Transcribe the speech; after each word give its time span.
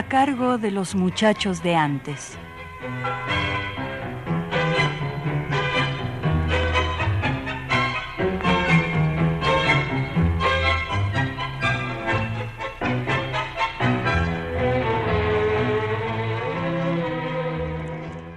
A 0.00 0.08
cargo 0.08 0.56
de 0.56 0.70
los 0.70 0.94
muchachos 0.94 1.62
de 1.62 1.76
antes. 1.76 2.38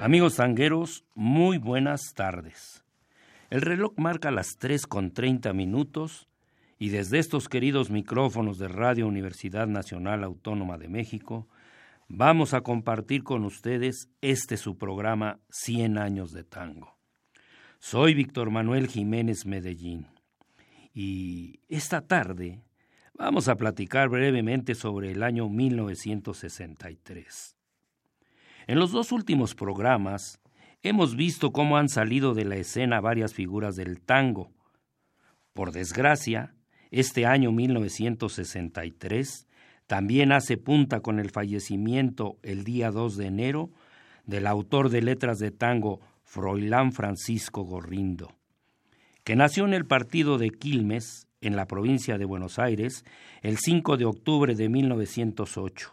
Amigos 0.01 0.35
tangueros, 0.35 1.05
muy 1.15 1.59
buenas 1.59 2.01
tardes. 2.13 2.83
El 3.49 3.61
reloj 3.61 3.93
marca 3.95 4.31
las 4.31 4.57
3 4.59 4.85
con 4.85 5.13
30 5.13 5.53
minutos 5.53 6.27
y 6.77 6.89
desde 6.89 7.19
estos 7.19 7.47
queridos 7.47 7.89
micrófonos 7.89 8.57
de 8.57 8.67
Radio 8.67 9.07
Universidad 9.07 9.67
Nacional 9.67 10.25
Autónoma 10.25 10.77
de 10.77 10.89
México, 10.89 11.47
vamos 12.15 12.53
a 12.53 12.61
compartir 12.61 13.23
con 13.23 13.43
ustedes 13.43 14.07
este 14.21 14.57
su 14.57 14.77
programa 14.77 15.39
100 15.49 15.97
años 15.97 16.31
de 16.31 16.43
tango. 16.43 16.95
Soy 17.79 18.13
Víctor 18.13 18.51
Manuel 18.51 18.87
Jiménez 18.87 19.47
Medellín 19.47 20.05
y 20.93 21.61
esta 21.69 22.01
tarde 22.01 22.61
vamos 23.15 23.47
a 23.47 23.55
platicar 23.55 24.09
brevemente 24.09 24.75
sobre 24.75 25.11
el 25.11 25.23
año 25.23 25.49
1963. 25.49 27.57
En 28.67 28.77
los 28.77 28.91
dos 28.91 29.11
últimos 29.11 29.55
programas 29.55 30.39
hemos 30.83 31.15
visto 31.15 31.51
cómo 31.51 31.77
han 31.77 31.89
salido 31.89 32.35
de 32.35 32.45
la 32.45 32.57
escena 32.57 33.01
varias 33.01 33.33
figuras 33.33 33.75
del 33.75 34.01
tango. 34.01 34.51
Por 35.53 35.71
desgracia, 35.71 36.53
este 36.91 37.25
año 37.25 37.51
1963 37.51 39.47
también 39.93 40.31
hace 40.31 40.57
punta 40.57 41.01
con 41.01 41.19
el 41.19 41.29
fallecimiento 41.29 42.39
el 42.41 42.63
día 42.63 42.89
2 42.89 43.15
de 43.15 43.27
enero 43.27 43.69
del 44.25 44.47
autor 44.47 44.89
de 44.89 45.03
letras 45.03 45.37
de 45.37 45.51
tango 45.51 46.01
Froilán 46.23 46.93
Francisco 46.93 47.61
Gorrindo, 47.61 48.33
que 49.23 49.35
nació 49.35 49.65
en 49.65 49.75
el 49.75 49.85
partido 49.85 50.39
de 50.39 50.49
Quilmes, 50.49 51.27
en 51.41 51.55
la 51.55 51.67
provincia 51.67 52.17
de 52.17 52.25
Buenos 52.25 52.57
Aires, 52.57 53.05
el 53.43 53.59
5 53.59 53.97
de 53.97 54.05
octubre 54.05 54.55
de 54.55 54.67
1908. 54.67 55.91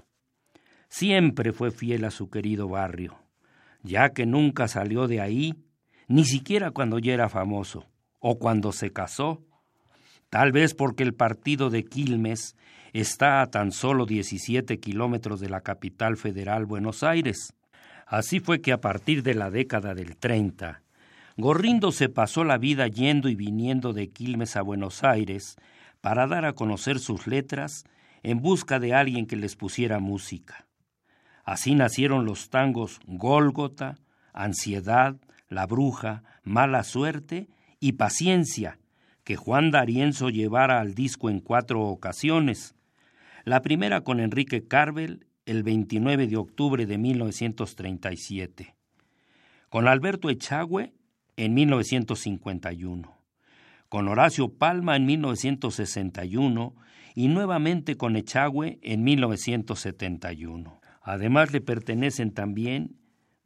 Siempre 0.88 1.52
fue 1.52 1.70
fiel 1.70 2.06
a 2.06 2.10
su 2.10 2.30
querido 2.30 2.70
barrio, 2.70 3.18
ya 3.82 4.14
que 4.14 4.24
nunca 4.24 4.66
salió 4.66 5.08
de 5.08 5.20
ahí, 5.20 5.56
ni 6.08 6.24
siquiera 6.24 6.70
cuando 6.70 6.98
ya 6.98 7.12
era 7.12 7.28
famoso, 7.28 7.84
o 8.18 8.38
cuando 8.38 8.72
se 8.72 8.94
casó, 8.94 9.44
tal 10.30 10.52
vez 10.52 10.74
porque 10.74 11.02
el 11.02 11.14
partido 11.14 11.70
de 11.70 11.84
Quilmes 11.84 12.56
está 12.92 13.42
a 13.42 13.46
tan 13.48 13.72
solo 13.72 14.06
17 14.06 14.80
kilómetros 14.80 15.40
de 15.40 15.50
la 15.50 15.60
capital 15.60 16.16
federal 16.16 16.66
Buenos 16.66 17.02
Aires. 17.02 17.54
Así 18.06 18.40
fue 18.40 18.60
que 18.60 18.72
a 18.72 18.80
partir 18.80 19.22
de 19.22 19.34
la 19.34 19.50
década 19.50 19.94
del 19.94 20.16
30, 20.16 20.82
Gorrindo 21.36 21.92
se 21.92 22.08
pasó 22.08 22.44
la 22.44 22.58
vida 22.58 22.86
yendo 22.88 23.28
y 23.28 23.34
viniendo 23.34 23.92
de 23.92 24.10
Quilmes 24.10 24.56
a 24.56 24.62
Buenos 24.62 25.04
Aires 25.04 25.56
para 26.00 26.26
dar 26.26 26.44
a 26.44 26.54
conocer 26.54 26.98
sus 26.98 27.26
letras 27.26 27.84
en 28.22 28.40
busca 28.40 28.78
de 28.78 28.94
alguien 28.94 29.26
que 29.26 29.36
les 29.36 29.56
pusiera 29.56 30.00
música. 30.00 30.66
Así 31.44 31.74
nacieron 31.74 32.24
los 32.24 32.50
tangos 32.50 33.00
Gólgota, 33.06 33.98
Ansiedad, 34.32 35.16
La 35.48 35.66
Bruja, 35.66 36.22
Mala 36.42 36.84
Suerte 36.84 37.48
y 37.80 37.92
Paciencia, 37.92 38.79
que 39.30 39.36
Juan 39.36 39.70
D'Arienzo 39.70 40.28
llevara 40.28 40.80
al 40.80 40.96
disco 40.96 41.30
en 41.30 41.38
cuatro 41.38 41.82
ocasiones. 41.82 42.74
La 43.44 43.62
primera 43.62 44.00
con 44.00 44.18
Enrique 44.18 44.66
Carvel 44.66 45.24
el 45.46 45.62
29 45.62 46.26
de 46.26 46.36
octubre 46.36 46.84
de 46.84 46.98
1937, 46.98 48.74
con 49.68 49.86
Alberto 49.86 50.30
Echagüe 50.30 50.94
en 51.36 51.54
1951, 51.54 53.22
con 53.88 54.08
Horacio 54.08 54.48
Palma 54.48 54.96
en 54.96 55.06
1961 55.06 56.74
y 57.14 57.28
nuevamente 57.28 57.96
con 57.96 58.16
Echagüe 58.16 58.80
en 58.82 59.04
1971. 59.04 60.80
Además 61.02 61.52
le 61.52 61.60
pertenecen 61.60 62.32
también 62.32 62.96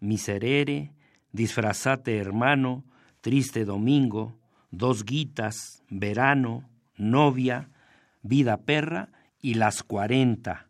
Miserere, 0.00 0.94
Disfrazate 1.32 2.16
Hermano, 2.16 2.86
Triste 3.20 3.66
Domingo, 3.66 4.38
Dos 4.76 5.04
Guitas, 5.04 5.84
Verano, 5.88 6.68
Novia, 6.96 7.70
Vida 8.22 8.56
Perra 8.56 9.10
y 9.40 9.54
Las 9.54 9.84
Cuarenta, 9.84 10.66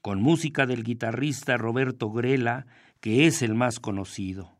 con 0.00 0.22
música 0.22 0.64
del 0.64 0.84
guitarrista 0.84 1.56
Roberto 1.56 2.12
Grela, 2.12 2.66
que 3.00 3.26
es 3.26 3.42
el 3.42 3.54
más 3.54 3.80
conocido. 3.80 4.52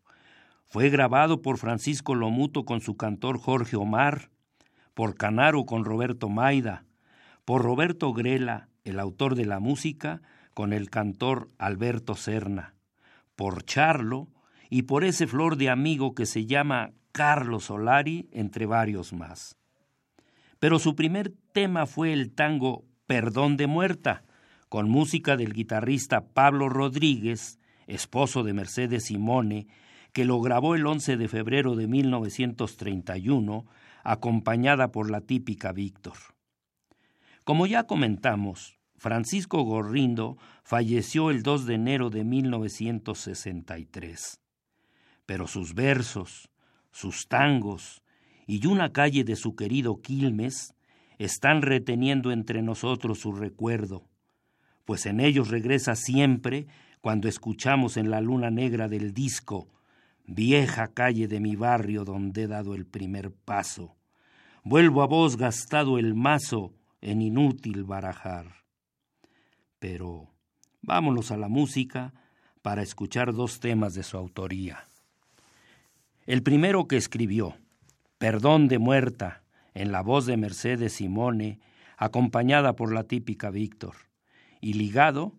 Fue 0.64 0.90
grabado 0.90 1.42
por 1.42 1.58
Francisco 1.58 2.16
Lomuto 2.16 2.64
con 2.64 2.80
su 2.80 2.96
cantor 2.96 3.38
Jorge 3.38 3.76
Omar, 3.76 4.30
por 4.94 5.14
Canaro 5.14 5.64
con 5.64 5.84
Roberto 5.84 6.28
Maida, 6.28 6.84
por 7.44 7.62
Roberto 7.62 8.12
Grela, 8.12 8.68
el 8.82 8.98
autor 8.98 9.36
de 9.36 9.44
la 9.44 9.60
música, 9.60 10.22
con 10.54 10.72
el 10.72 10.90
cantor 10.90 11.50
Alberto 11.56 12.16
Serna, 12.16 12.74
por 13.36 13.62
Charlo 13.62 14.26
y 14.70 14.82
por 14.82 15.04
ese 15.04 15.28
flor 15.28 15.56
de 15.56 15.70
amigo 15.70 16.16
que 16.16 16.26
se 16.26 16.46
llama 16.46 16.90
Carlos 17.12 17.64
Solari, 17.64 18.28
entre 18.32 18.66
varios 18.66 19.12
más. 19.12 19.56
Pero 20.58 20.78
su 20.78 20.94
primer 20.94 21.32
tema 21.52 21.86
fue 21.86 22.12
el 22.12 22.32
tango 22.32 22.84
Perdón 23.06 23.56
de 23.56 23.66
Muerta, 23.66 24.24
con 24.68 24.90
música 24.90 25.36
del 25.36 25.52
guitarrista 25.52 26.28
Pablo 26.28 26.68
Rodríguez, 26.68 27.58
esposo 27.86 28.42
de 28.42 28.52
Mercedes 28.52 29.06
Simone, 29.06 29.68
que 30.12 30.24
lo 30.24 30.40
grabó 30.40 30.74
el 30.74 30.84
11 30.86 31.16
de 31.16 31.28
febrero 31.28 31.76
de 31.76 31.86
1931, 31.86 33.66
acompañada 34.04 34.92
por 34.92 35.10
la 35.10 35.20
típica 35.20 35.72
Víctor. 35.72 36.16
Como 37.44 37.66
ya 37.66 37.84
comentamos, 37.84 38.78
Francisco 38.96 39.62
Gorrindo 39.62 40.38
falleció 40.64 41.30
el 41.30 41.42
2 41.42 41.66
de 41.66 41.74
enero 41.74 42.10
de 42.10 42.24
1963. 42.24 44.40
Pero 45.24 45.46
sus 45.46 45.74
versos, 45.74 46.50
sus 46.90 47.28
tangos 47.28 48.02
y 48.46 48.66
una 48.66 48.92
calle 48.92 49.24
de 49.24 49.36
su 49.36 49.54
querido 49.54 50.00
Quilmes 50.00 50.74
están 51.18 51.62
reteniendo 51.62 52.30
entre 52.30 52.62
nosotros 52.62 53.18
su 53.18 53.32
recuerdo, 53.32 54.08
pues 54.84 55.06
en 55.06 55.20
ellos 55.20 55.48
regresa 55.48 55.94
siempre 55.94 56.66
cuando 57.00 57.28
escuchamos 57.28 57.96
en 57.96 58.10
la 58.10 58.20
luna 58.20 58.50
negra 58.50 58.88
del 58.88 59.12
disco 59.12 59.68
Vieja 60.30 60.88
calle 60.88 61.26
de 61.26 61.40
mi 61.40 61.56
barrio 61.56 62.04
donde 62.04 62.42
he 62.42 62.46
dado 62.46 62.74
el 62.74 62.84
primer 62.84 63.32
paso. 63.32 63.96
Vuelvo 64.62 65.02
a 65.02 65.06
vos 65.06 65.38
gastado 65.38 65.98
el 65.98 66.14
mazo 66.14 66.74
en 67.00 67.22
inútil 67.22 67.84
barajar. 67.84 68.56
Pero 69.78 70.28
vámonos 70.82 71.30
a 71.30 71.38
la 71.38 71.48
música 71.48 72.12
para 72.60 72.82
escuchar 72.82 73.32
dos 73.32 73.58
temas 73.58 73.94
de 73.94 74.02
su 74.02 74.18
autoría. 74.18 74.87
El 76.28 76.42
primero 76.42 76.86
que 76.86 76.98
escribió, 76.98 77.56
Perdón 78.18 78.68
de 78.68 78.78
muerta, 78.78 79.44
en 79.72 79.92
la 79.92 80.02
voz 80.02 80.26
de 80.26 80.36
Mercedes 80.36 80.92
Simone, 80.92 81.58
acompañada 81.96 82.76
por 82.76 82.92
la 82.92 83.04
típica 83.04 83.48
Víctor, 83.48 83.94
y 84.60 84.74
ligado, 84.74 85.32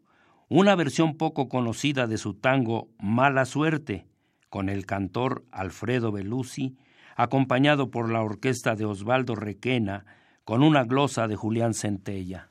una 0.47 0.73
versión 0.73 1.15
poco 1.15 1.47
conocida 1.47 2.07
de 2.07 2.17
su 2.17 2.33
tango 2.33 2.89
Mala 2.97 3.45
Suerte, 3.45 4.07
con 4.49 4.67
el 4.67 4.87
cantor 4.87 5.45
Alfredo 5.51 6.11
Belusi, 6.11 6.75
acompañado 7.15 7.91
por 7.91 8.11
la 8.11 8.23
orquesta 8.23 8.73
de 8.73 8.85
Osvaldo 8.85 9.35
Requena, 9.35 10.07
con 10.43 10.63
una 10.63 10.85
glosa 10.85 11.27
de 11.27 11.35
Julián 11.35 11.75
Centella. 11.75 12.49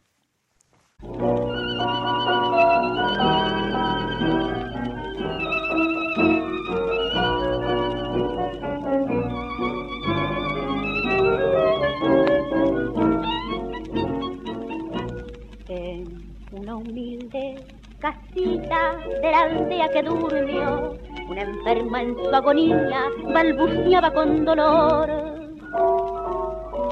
Humilde 16.79 17.57
casita 18.01 18.97
de 19.23 19.31
la 19.31 19.43
aldea 19.43 19.89
que 19.89 20.03
durmió, 20.03 20.95
una 21.29 21.43
enferma 21.43 22.03
en 22.03 22.15
su 22.15 22.35
agonía 22.35 23.05
balbuceaba 23.33 24.13
con 24.13 24.45
dolor. 24.45 25.11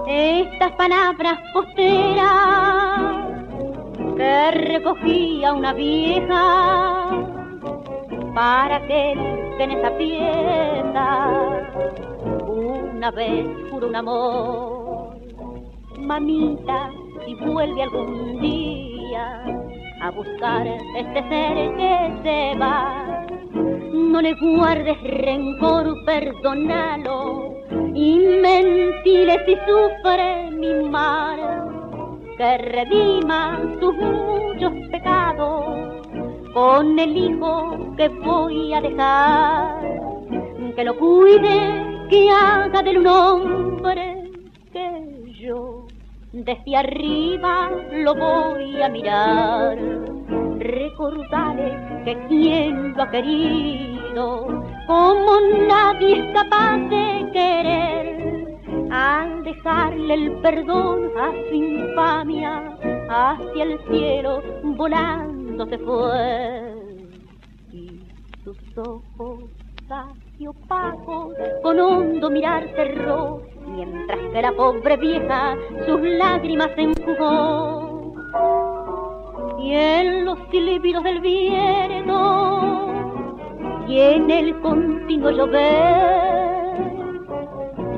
Estas 0.09 0.73
palabras 0.73 1.39
posteras 1.53 3.27
que 4.17 4.51
recogía 4.51 5.53
una 5.53 5.73
vieja 5.73 7.11
para 8.35 8.85
que 8.87 9.13
en 9.13 9.71
esa 9.71 9.97
pieza 9.97 11.29
una 12.49 13.11
vez 13.11 13.47
juró 13.71 13.89
un 13.89 13.97
amor. 13.97 15.17
Mamita, 15.99 16.91
si 17.25 17.35
vuelve 17.35 17.83
algún 17.83 18.41
día 18.41 19.66
a 20.07 20.11
buscar 20.11 20.65
este 20.67 21.21
ser 21.29 21.77
que 21.77 22.13
se 22.23 22.59
va, 22.61 23.27
no 23.93 24.21
le 24.21 24.35
guardes 24.35 25.01
rencor, 25.03 26.05
perdónalo 26.05 27.53
y 27.93 28.19
mentile 28.41 29.35
si 29.47 29.57
sufre 29.67 30.51
mi 30.53 30.89
mal, 30.89 31.41
que 32.39 32.59
redima 32.59 33.61
sus 33.81 33.97
muchos 33.97 34.73
pecados 34.93 35.65
con 36.55 36.97
el 37.01 37.17
hijo 37.17 37.95
que 37.97 38.09
voy 38.09 38.75
a 38.75 38.81
dejar, 38.81 39.81
que 40.77 40.85
lo 40.85 40.97
cuide, 40.97 42.07
que 42.09 42.31
haga 42.31 42.81
del 42.81 42.99
un 42.99 43.07
hombre 43.09 44.31
que 44.73 45.35
yo 45.41 45.86
desde 46.45 46.77
arriba 46.77 47.71
lo 47.93 48.15
voy 48.15 48.83
a 48.83 48.89
mirar. 48.89 49.79
Recordaré 50.59 51.73
que 52.05 52.27
quien 52.29 52.95
lo 52.95 53.03
ha 53.03 53.11
querido, 53.11 54.65
como 54.87 55.41
nadie 55.69 56.21
es 56.21 56.35
capaz 56.35 56.77
de 56.89 57.31
querer, 57.33 58.59
al 58.91 59.45
dejarle 59.45 60.15
el 60.15 60.33
perdón 60.41 61.11
a 61.19 61.33
su 61.49 61.55
infamia, 61.55 62.77
hacia 63.09 63.65
el 63.65 63.79
cielo 63.89 64.43
volando 64.63 65.67
se 65.67 65.79
fue. 65.79 66.75
Y 67.73 68.03
sus 68.45 68.59
ojos 68.77 69.45
casi 69.89 70.47
opacos, 70.47 71.35
con 71.63 71.79
hondo 71.79 72.31
mirar 72.31 72.69
cerró, 72.75 73.41
mientras 73.67 74.19
que 74.33 74.43
la 74.43 74.53
pobre 74.53 74.97
vieja 74.97 75.57
sus 75.87 76.01
lágrimas 76.01 76.71
enjugó. 76.77 78.15
Y 79.59 79.75
en 79.75 80.25
los 80.25 80.39
silbidos 80.51 81.03
del 81.03 81.21
viento 81.21 82.93
y 83.89 84.01
en 84.01 84.31
el 84.31 84.61
continuo 84.61 85.31
llover, 85.31 86.77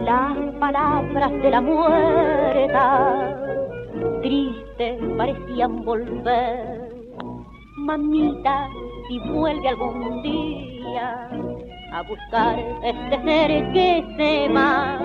las 0.04 0.36
palabras 0.58 1.30
de 1.30 1.50
la 1.50 1.60
muerta 1.60 3.38
tristes 4.22 5.00
parecían 5.16 5.84
volver. 5.84 6.88
Mamita, 7.76 8.68
si 9.08 9.18
vuelve 9.30 9.68
algún 9.68 10.22
día 10.22 11.30
a 11.92 12.02
buscar 12.02 12.58
este 12.82 13.22
ser 13.24 13.72
que 13.72 14.04
se 14.16 14.52
va, 14.52 14.98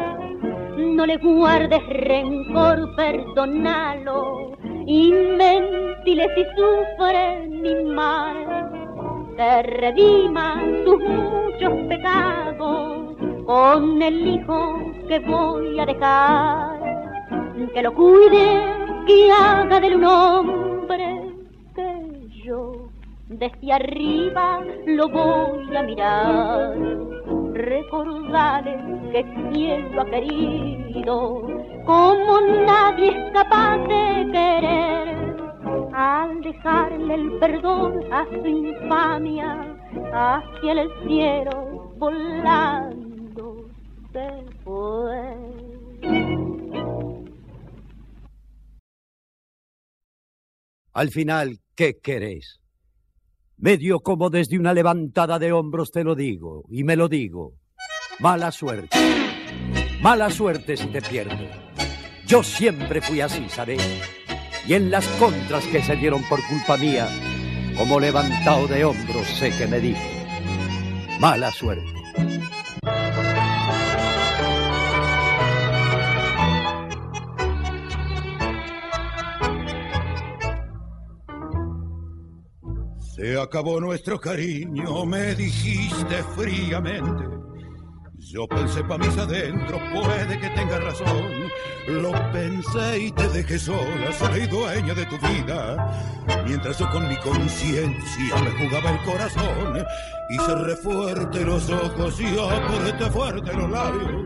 no 0.77 1.05
le 1.05 1.17
guardes 1.17 1.85
rencor, 1.87 2.95
perdónalo 2.95 4.51
y 4.85 5.11
mentile 5.11 6.27
si 6.35 6.43
sufre 6.55 7.47
mi 7.47 7.75
mal. 7.93 8.35
Te 9.37 9.63
redima 9.63 10.61
sus 10.85 10.99
muchos 11.01 11.87
pecados 11.87 13.15
con 13.45 14.01
el 14.01 14.27
hijo 14.27 14.79
que 15.07 15.19
voy 15.19 15.79
a 15.79 15.85
dejar, 15.85 16.79
que 17.73 17.81
lo 17.81 17.93
cuide, 17.93 18.61
que 19.07 19.31
haga 19.31 19.79
del 19.79 19.95
un 19.95 20.05
hombre 20.05 21.21
que 21.75 22.43
yo 22.43 22.92
desde 23.39 23.73
arriba 23.73 24.63
lo 24.85 25.09
voy 25.09 25.75
a 25.75 25.83
mirar. 25.83 26.75
Recordaré 27.53 28.77
que 29.11 29.23
quien 29.51 29.95
lo 29.95 30.01
ha 30.01 30.05
querido, 30.05 31.41
como 31.85 32.41
nadie 32.65 33.09
es 33.09 33.33
capaz 33.33 33.77
de 33.87 34.29
querer, 34.31 35.35
al 35.93 36.41
dejarle 36.41 37.13
el 37.13 37.39
perdón 37.39 38.03
a 38.11 38.25
su 38.25 38.47
infamia, 38.47 39.77
hacia 40.11 40.71
el 40.73 40.89
cielo 41.07 41.93
volando 41.97 43.03
se 44.11 44.29
fue. 44.63 45.35
Al 50.93 51.09
final, 51.09 51.59
¿qué 51.75 51.99
querés? 51.99 52.62
Medio 53.63 54.01
como 54.01 54.29
desde 54.29 54.59
una 54.59 54.73
levantada 54.73 55.39
de 55.39 55.53
hombros 55.53 55.89
te 55.89 56.03
lo 56.03 56.15
digo, 56.15 56.65
y 56.69 56.83
me 56.83 56.97
lo 56.97 57.07
digo. 57.07 57.53
Mala 58.19 58.51
suerte. 58.51 58.97
Mala 60.01 60.29
suerte 60.29 60.75
si 60.75 60.87
te 60.87 61.01
pierdo. 61.01 61.47
Yo 62.27 62.43
siempre 62.43 62.99
fui 62.99 63.21
así, 63.21 63.47
¿sabes? 63.47 63.81
Y 64.67 64.73
en 64.73 64.91
las 64.91 65.07
contras 65.17 65.65
que 65.67 65.81
se 65.81 65.95
dieron 65.95 66.21
por 66.23 66.45
culpa 66.45 66.75
mía, 66.75 67.07
como 67.77 68.01
levantado 68.01 68.67
de 68.67 68.83
hombros 68.83 69.27
sé 69.27 69.51
que 69.57 69.65
me 69.65 69.79
dije. 69.79 70.25
Mala 71.21 71.49
suerte. 71.49 72.02
Se 83.23 83.39
acabó 83.39 83.79
nuestro 83.79 84.19
cariño, 84.19 85.05
me 85.05 85.33
dijiste 85.33 86.21
fríamente. 86.35 87.23
Yo 88.17 88.45
pensé 88.45 88.83
pa' 88.83 88.97
mis 88.97 89.17
adentros, 89.17 89.81
puede 89.93 90.37
que 90.41 90.49
tenga 90.49 90.77
razón. 90.79 91.31
Lo 91.87 92.11
pensé 92.33 92.99
y 92.99 93.11
te 93.13 93.29
dejé 93.29 93.57
sola, 93.57 94.11
sola 94.11 94.37
y 94.37 94.45
dueña 94.47 94.93
de 94.93 95.05
tu 95.05 95.17
vida. 95.19 95.89
Mientras 96.45 96.77
yo 96.77 96.89
con 96.89 97.07
mi 97.07 97.15
conciencia 97.15 98.35
me 98.43 98.51
jugaba 98.51 98.89
el 98.89 99.01
corazón. 99.05 99.85
Y 100.29 100.37
cerré 100.39 100.75
fuerte 100.75 101.45
los 101.45 101.69
ojos 101.69 102.19
y 102.19 102.25
apreté 102.25 103.09
fuerte 103.09 103.53
los 103.53 103.71
labios. 103.71 104.25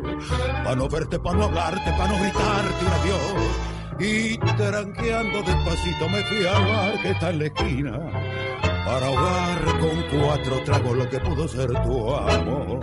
Pa' 0.63 0.75
no 0.75 0.89
verte, 0.89 1.20
pa' 1.20 1.34
no 1.36 1.44
hablarte, 1.44 1.92
pa' 1.92 2.08
no 2.08 2.18
gritarte 2.18 2.84
un 2.84 2.94
adiós. 2.94 4.00
Y 4.00 4.38
tranqueando 4.58 5.44
despacito 5.44 6.10
me 6.10 6.24
fui 6.24 6.48
al 6.48 6.66
bar 6.66 7.01
que 7.04 7.12
está 7.12 7.30
en 7.30 7.39
la 7.39 7.46
esquina 7.46 8.47
para 8.88 9.08
ahogar 9.08 9.79
con 9.79 10.20
cuatro 10.20 10.63
tragos 10.63 10.96
lo 10.96 11.10
que 11.10 11.20
pudo 11.20 11.48
ser 11.48 11.67
tu 11.84 12.15
amor. 12.15 12.79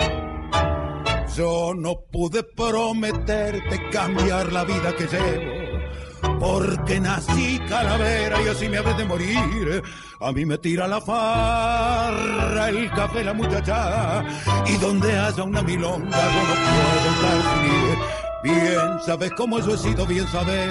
Yo 1.34 1.73
no 1.75 1.94
pude 2.12 2.42
prometerte 2.42 3.88
cambiar 3.90 4.52
la 4.52 4.64
vida 4.64 4.94
que 4.94 5.06
llevo, 5.06 6.38
porque 6.38 7.00
nací 7.00 7.58
calavera 7.68 8.40
y 8.42 8.49
así 8.49 8.68
me 8.68 8.76
habré 8.78 8.94
de 8.94 9.04
morir. 9.06 9.82
A 10.20 10.30
mí 10.30 10.44
me 10.44 10.58
tira 10.58 10.87
la 10.87 11.00
farra, 11.00 12.68
el 12.68 12.90
café, 12.90 13.25
la 13.25 13.32
muchachada, 13.32 14.25
y 14.66 14.76
donde 14.76 15.18
haya 15.18 15.42
una 15.42 15.62
milonga 15.62 16.18
yo 16.34 16.42
no 16.49 16.54
puedo 16.64 17.08
estar 17.14 17.38
sin. 17.62 18.24
Bien 18.44 19.00
sabes 19.06 19.30
cómo 19.38 19.58
yo 19.58 19.74
he 19.74 19.78
sido, 19.78 20.04
bien 20.06 20.28
sabes 20.28 20.68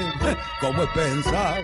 cómo 0.61 0.83
he 0.83 0.87
pensado 0.87 1.63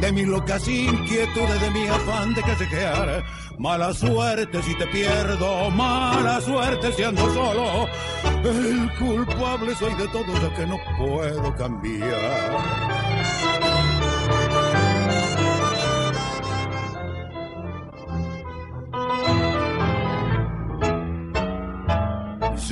de 0.00 0.12
mis 0.12 0.26
locas 0.26 0.66
inquietudes, 0.66 1.60
de 1.60 1.70
mi 1.70 1.86
afán 1.86 2.34
de 2.34 2.42
callejear. 2.42 3.24
Mala 3.56 3.94
suerte 3.94 4.60
si 4.64 4.76
te 4.76 4.86
pierdo, 4.88 5.70
mala 5.70 6.40
suerte 6.40 6.92
si 6.92 7.04
ando 7.04 7.32
solo. 7.32 7.86
El 8.44 8.90
culpable 8.98 9.76
soy 9.76 9.94
de 9.94 10.08
todo 10.08 10.26
lo 10.26 10.54
que 10.54 10.66
no 10.66 10.76
puedo 10.98 11.54
cambiar. 11.54 13.11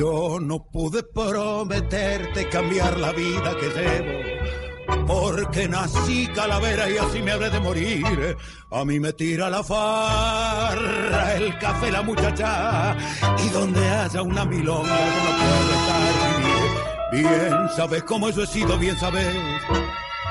Yo 0.00 0.38
no 0.40 0.64
pude 0.64 1.02
prometerte 1.02 2.48
cambiar 2.48 2.98
la 2.98 3.12
vida 3.12 3.54
que 3.60 3.68
llevo, 3.68 5.06
porque 5.06 5.68
nací 5.68 6.26
calavera 6.28 6.88
y 6.88 6.96
así 6.96 7.20
me 7.20 7.32
habré 7.32 7.50
de 7.50 7.60
morir. 7.60 8.34
A 8.70 8.82
mí 8.86 8.98
me 8.98 9.12
tira 9.12 9.50
la 9.50 9.62
farra, 9.62 11.34
el 11.34 11.58
café, 11.58 11.90
la 11.90 12.00
muchacha, 12.00 12.96
y 13.44 13.50
donde 13.50 13.86
haya 13.86 14.22
una 14.22 14.46
milonga 14.46 14.88
no 14.88 15.36
puedo 15.36 15.70
estar 15.80 17.12
vivir. 17.12 17.28
Bien 17.28 17.68
sabes 17.76 18.02
cómo 18.04 18.30
eso 18.30 18.44
he 18.44 18.46
sido, 18.46 18.78
bien 18.78 18.96
sabes 18.96 19.26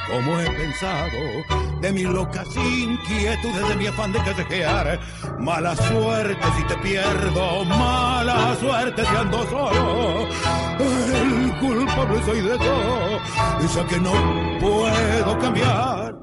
como 0.10 0.40
he 0.40 0.50
pensado, 0.52 1.80
de 1.82 1.92
mis 1.92 2.06
locas 2.06 2.48
inquietudes, 2.56 3.70
de 3.70 3.76
mi 3.76 3.88
afán 3.88 4.12
de 4.12 4.20
callejear. 4.20 5.00
Mala 5.40 5.76
suerte 5.76 6.46
si 6.58 6.64
te 6.68 6.76
pierdo, 6.78 7.66
mala 7.66 8.56
suerte 8.60 9.06
si 9.06 9.16
ando 9.16 9.44
solo. 9.48 10.28
El 10.80 11.60
culpable 11.60 12.24
soy 12.24 12.42
de 12.42 12.58
todo, 12.58 13.20
esa 13.64 13.88
que 13.88 14.00
no 14.00 14.12
puedo 14.60 15.40
cambiar. 15.40 16.16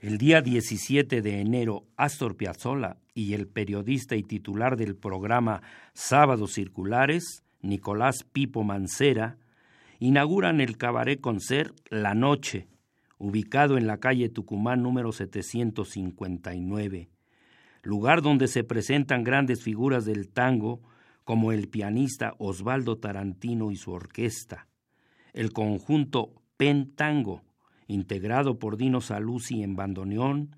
El 0.00 0.18
día 0.18 0.40
17 0.40 1.22
de 1.22 1.40
enero, 1.40 1.84
Astor 1.96 2.36
Piazzolla 2.36 2.98
y 3.14 3.34
el 3.34 3.48
periodista 3.48 4.14
y 4.14 4.22
titular 4.22 4.76
del 4.76 4.94
programa 4.94 5.62
Sábados 5.94 6.52
Circulares, 6.52 7.42
Nicolás 7.60 8.24
Pipo 8.32 8.62
Mancera, 8.62 9.38
inauguran 9.98 10.60
el 10.60 10.76
cabaret 10.76 11.20
concert 11.20 11.74
La 11.90 12.14
Noche, 12.14 12.68
ubicado 13.18 13.78
en 13.78 13.86
la 13.86 13.98
calle 13.98 14.28
Tucumán 14.28 14.82
número 14.82 15.12
759, 15.12 17.08
lugar 17.82 18.22
donde 18.22 18.48
se 18.48 18.64
presentan 18.64 19.24
grandes 19.24 19.62
figuras 19.62 20.04
del 20.04 20.28
tango 20.28 20.82
como 21.24 21.52
el 21.52 21.68
pianista 21.68 22.34
Osvaldo 22.38 22.98
Tarantino 22.98 23.70
y 23.70 23.76
su 23.76 23.92
orquesta, 23.92 24.68
el 25.32 25.52
conjunto 25.52 26.34
Pen 26.56 26.94
Tango, 26.94 27.42
integrado 27.88 28.58
por 28.58 28.76
Dino 28.76 29.00
Saluzzi 29.00 29.62
en 29.62 29.76
bandoneón, 29.76 30.56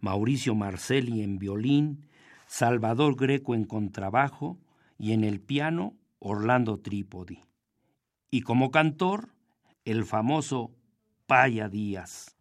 Mauricio 0.00 0.54
Marcelli 0.54 1.22
en 1.22 1.38
violín, 1.38 2.06
Salvador 2.46 3.16
Greco 3.16 3.54
en 3.54 3.64
contrabajo 3.64 4.58
y 4.98 5.12
en 5.12 5.24
el 5.24 5.40
piano 5.40 5.94
Orlando 6.18 6.78
Trípodi. 6.78 7.46
Y 8.36 8.42
como 8.42 8.70
cantor, 8.70 9.30
el 9.86 10.04
famoso 10.04 10.70
Paya 11.26 11.70
Díaz. 11.70 12.36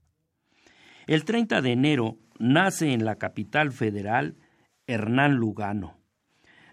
El 1.07 1.23
30 1.23 1.61
de 1.61 1.71
enero 1.71 2.17
nace 2.37 2.91
en 2.91 3.05
la 3.05 3.15
capital 3.15 3.71
federal 3.71 4.35
Hernán 4.87 5.35
Lugano. 5.35 5.95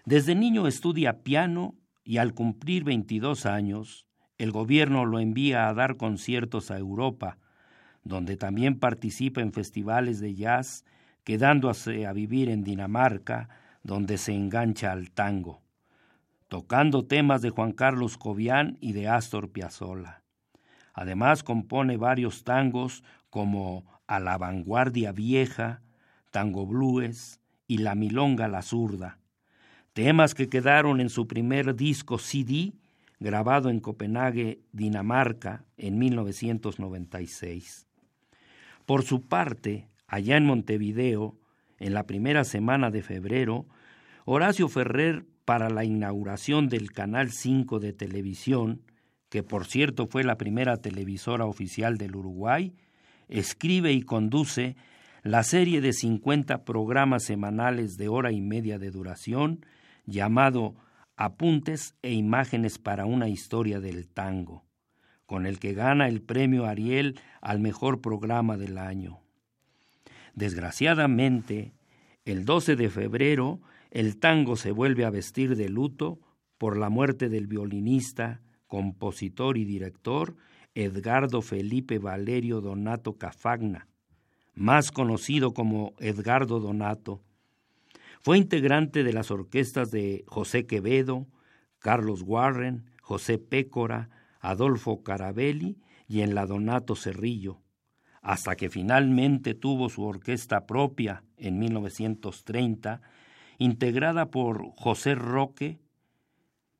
Desde 0.03 0.35
niño 0.35 0.67
estudia 0.67 1.23
piano 1.23 1.73
y 2.03 2.17
al 2.17 2.33
cumplir 2.33 2.83
22 2.83 3.45
años, 3.45 4.05
el 4.37 4.51
gobierno 4.51 5.05
lo 5.05 5.21
envía 5.21 5.69
a 5.69 5.73
dar 5.73 5.95
conciertos 5.95 6.69
a 6.69 6.77
Europa, 6.77 7.37
donde 8.03 8.35
también 8.35 8.77
participa 8.77 9.39
en 9.39 9.53
festivales 9.53 10.19
de 10.19 10.35
jazz, 10.35 10.83
quedándose 11.23 12.07
a 12.07 12.11
vivir 12.11 12.49
en 12.49 12.65
Dinamarca, 12.65 13.47
donde 13.83 14.17
se 14.17 14.33
engancha 14.33 14.91
al 14.91 15.11
tango, 15.11 15.62
tocando 16.53 17.03
temas 17.03 17.41
de 17.41 17.49
Juan 17.49 17.71
Carlos 17.71 18.15
Cobian 18.15 18.77
y 18.79 18.93
de 18.93 19.07
Astor 19.07 19.49
Piazzolla. 19.49 20.21
Además 20.93 21.41
compone 21.41 21.97
varios 21.97 22.43
tangos 22.43 23.03
como 23.31 23.85
A 24.05 24.19
la 24.19 24.37
vanguardia 24.37 25.11
vieja, 25.13 25.81
Tango 26.29 26.67
Blues 26.67 27.39
y 27.65 27.79
La 27.79 27.95
milonga 27.95 28.47
la 28.47 28.61
zurda, 28.61 29.17
temas 29.93 30.35
que 30.35 30.47
quedaron 30.47 31.01
en 31.01 31.09
su 31.09 31.27
primer 31.27 31.75
disco 31.75 32.19
CD 32.19 32.73
grabado 33.19 33.71
en 33.71 33.79
Copenhague, 33.79 34.61
Dinamarca, 34.73 35.65
en 35.75 35.97
1996. 35.97 37.87
Por 38.85 39.01
su 39.01 39.23
parte, 39.23 39.87
allá 40.05 40.37
en 40.37 40.45
Montevideo, 40.45 41.35
en 41.79 41.95
la 41.95 42.05
primera 42.05 42.43
semana 42.43 42.91
de 42.91 43.01
febrero, 43.01 43.65
Horacio 44.25 44.69
Ferrer, 44.69 45.25
para 45.45 45.69
la 45.69 45.83
inauguración 45.83 46.69
del 46.69 46.91
Canal 46.91 47.31
5 47.31 47.79
de 47.79 47.93
televisión, 47.93 48.81
que 49.29 49.43
por 49.43 49.65
cierto 49.65 50.07
fue 50.07 50.23
la 50.23 50.37
primera 50.37 50.77
televisora 50.77 51.45
oficial 51.45 51.97
del 51.97 52.15
Uruguay, 52.15 52.73
escribe 53.27 53.93
y 53.93 54.01
conduce 54.01 54.75
la 55.23 55.43
serie 55.43 55.81
de 55.81 55.93
50 55.93 56.63
programas 56.65 57.23
semanales 57.23 57.97
de 57.97 58.09
hora 58.09 58.31
y 58.31 58.41
media 58.41 58.77
de 58.77 58.91
duración 58.91 59.65
llamado 60.05 60.75
Apuntes 61.15 61.95
e 62.01 62.13
Imágenes 62.13 62.77
para 62.77 63.05
una 63.05 63.29
Historia 63.29 63.79
del 63.79 64.07
Tango 64.07 64.63
con 65.25 65.45
el 65.45 65.59
que 65.59 65.73
gana 65.73 66.07
el 66.07 66.21
premio 66.21 66.65
Ariel 66.65 67.19
al 67.41 67.59
mejor 67.59 68.01
programa 68.01 68.57
del 68.57 68.77
año. 68.77 69.19
Desgraciadamente, 70.35 71.73
el 72.25 72.45
12 72.45 72.75
de 72.75 72.89
febrero, 72.89 73.59
el 73.93 74.17
tango 74.17 74.55
se 74.55 74.71
vuelve 74.71 75.05
a 75.05 75.11
vestir 75.11 75.55
de 75.55 75.69
luto 75.69 76.19
por 76.57 76.77
la 76.77 76.89
muerte 76.89 77.29
del 77.29 77.45
violinista, 77.45 78.41
compositor 78.65 79.55
y 79.55 79.65
director 79.65 80.35
Edgardo 80.73 81.43
Felipe 81.43 81.99
Valerio 81.99 82.59
Donato 82.59 83.19
Cafagna, 83.19 83.87
más 84.55 84.89
conocido 84.89 85.53
como 85.53 85.93
Edgardo 85.99 86.59
Donato. 86.59 87.21
Fue 88.23 88.39
integrante 88.39 89.03
de 89.03 89.13
las 89.13 89.29
orquestas 89.29 89.91
de 89.91 90.23
José 90.25 90.65
Quevedo, 90.65 91.27
Carlos 91.77 92.23
Warren, 92.25 92.89
José 93.03 93.37
Pécora, 93.37 94.09
Adolfo 94.39 95.03
Carabelli 95.03 95.77
y 96.07 96.21
en 96.21 96.33
la 96.33 96.47
Donato 96.47 96.95
Cerrillo, 96.95 97.61
hasta 98.23 98.55
que 98.55 98.71
finalmente 98.71 99.53
tuvo 99.53 99.87
su 99.89 100.03
orquesta 100.03 100.65
propia 100.65 101.23
en 101.37 101.59
1930, 101.59 103.01
integrada 103.63 104.29
por 104.29 104.75
José 104.75 105.15
Roque, 105.15 105.79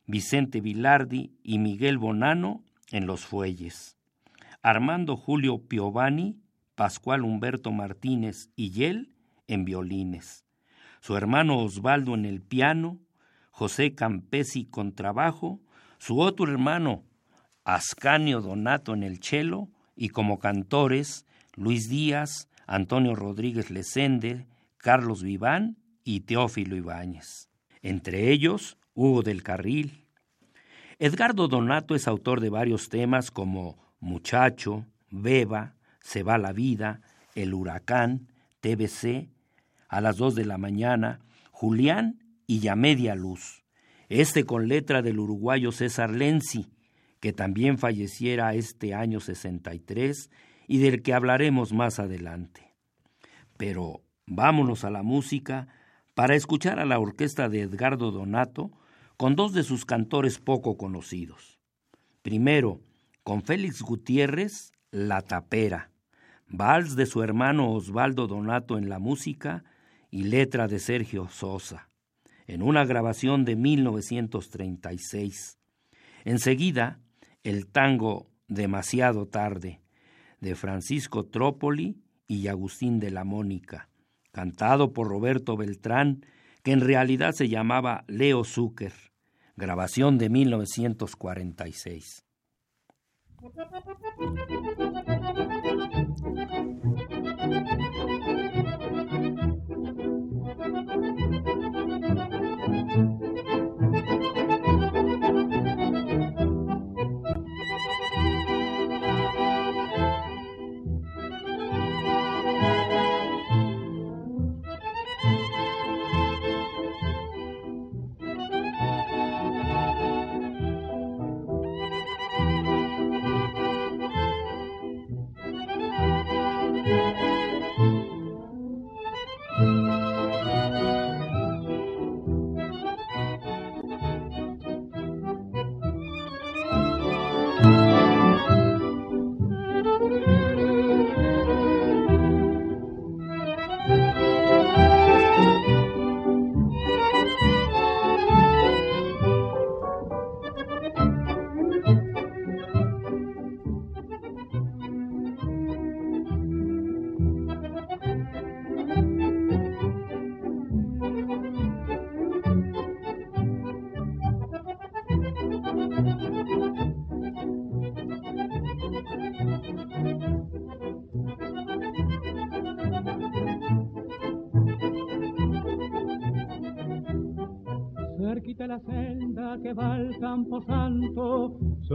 Vicente 0.06 0.60
Vilardi 0.60 1.32
y 1.42 1.58
Miguel 1.58 1.98
Bonano 1.98 2.62
en 2.92 3.08
los 3.08 3.26
fuelles, 3.26 3.98
Armando 4.62 5.16
Julio 5.16 5.60
Piovani, 5.60 6.42
Pascual 6.76 7.22
Humberto 7.22 7.72
Martínez 7.72 8.50
y 8.58 8.72
Yel 8.72 9.16
en 9.48 9.64
violines, 9.64 10.44
su 11.00 11.16
hermano 11.16 11.60
Osvaldo 11.60 12.16
en 12.16 12.26
el 12.26 12.42
piano, 12.42 13.00
José 13.52 13.96
Campesi 13.96 14.66
con 14.66 14.94
trabajo, 14.94 15.62
su 16.00 16.20
otro 16.20 16.52
hermano 16.52 17.06
Ascanio 17.64 18.42
Donato 18.42 18.94
en 18.94 19.04
el 19.04 19.24
cello 19.24 19.70
y 19.96 20.10
como 20.10 20.38
cantores 20.38 21.26
Luis 21.56 21.88
Díaz, 21.88 22.50
Antonio 22.68 23.16
Rodríguez 23.16 23.72
Lesende, 23.72 24.48
Carlos 24.80 25.24
Viván 25.24 25.78
y 26.04 26.22
Teófilo 26.22 26.76
Ibáñez. 26.76 27.50
Entre 27.82 28.32
ellos, 28.32 28.78
Hugo 28.94 29.24
del 29.24 29.44
Carril. 29.44 30.06
Edgardo 31.00 31.48
Donato 31.48 31.96
es 31.96 32.08
autor 32.08 32.40
de 32.40 32.50
varios 32.50 32.90
temas 32.90 33.32
como 33.32 33.78
Muchacho, 34.00 34.86
Beba, 35.10 35.76
Se 36.02 36.24
va 36.24 36.38
la 36.38 36.54
vida, 36.54 37.02
El 37.36 37.54
huracán, 37.54 38.28
TBC, 38.62 39.30
A 39.88 40.02
las 40.02 40.18
dos 40.18 40.36
de 40.36 40.46
la 40.46 40.58
mañana, 40.58 41.20
Julián 41.52 42.20
y 42.48 42.60
Ya 42.60 42.76
media 42.76 43.16
luz. 43.16 43.64
Este 44.10 44.44
con 44.46 44.68
letra 44.68 45.02
del 45.02 45.20
uruguayo 45.20 45.72
César 45.72 46.12
Lenzi, 46.12 46.68
que 47.20 47.34
también 47.34 47.78
falleciera 47.78 48.54
este 48.54 48.94
año 48.94 49.20
63 49.20 50.30
y 50.68 50.80
del 50.80 51.02
que 51.02 51.14
hablaremos 51.14 51.72
más 51.74 52.00
adelante. 52.00 52.74
Pero 53.58 54.02
vámonos 54.26 54.84
a 54.84 54.90
la 54.90 55.04
música 55.04 55.68
para 56.14 56.36
escuchar 56.36 56.80
a 56.80 56.86
la 56.86 57.00
orquesta 57.00 57.50
de 57.50 57.62
Edgardo 57.62 58.12
Donato 58.12 58.72
con 59.18 59.36
dos 59.36 59.54
de 59.54 59.64
sus 59.64 59.86
cantores 59.86 60.38
poco 60.40 60.78
conocidos. 60.78 61.60
Primero, 62.22 62.82
con 63.24 63.42
Félix 63.42 63.82
Gutiérrez, 63.82 64.72
La 64.92 65.22
Tapera, 65.22 65.90
vals 66.48 66.96
de 66.96 67.06
su 67.06 67.22
hermano 67.24 67.72
Osvaldo 67.72 68.28
Donato 68.28 68.78
en 68.78 68.90
la 68.90 69.00
música 69.00 69.64
y 70.12 70.24
letra 70.24 70.68
de 70.68 70.80
Sergio 70.80 71.30
Sosa, 71.30 71.90
en 72.48 72.62
una 72.62 72.84
grabación 72.86 73.46
de 73.46 73.56
1936. 73.56 75.58
Enseguida, 76.26 77.00
el 77.44 77.68
tango 77.68 78.30
Demasiado 78.48 79.26
tarde, 79.26 79.82
de 80.40 80.56
Francisco 80.56 81.26
Trópoli 81.26 81.98
y 82.28 82.48
Agustín 82.48 83.00
de 83.00 83.10
la 83.10 83.24
Mónica, 83.24 83.90
cantado 84.34 84.92
por 84.92 85.08
Roberto 85.08 85.56
Beltrán, 85.56 86.26
que 86.64 86.74
en 86.74 86.82
realidad 86.82 87.32
se 87.34 87.48
llamaba 87.48 88.04
Leo 88.08 88.44
Zucker, 88.44 88.94
grabación 89.56 90.18
de 90.18 90.30
1946. 90.30 92.26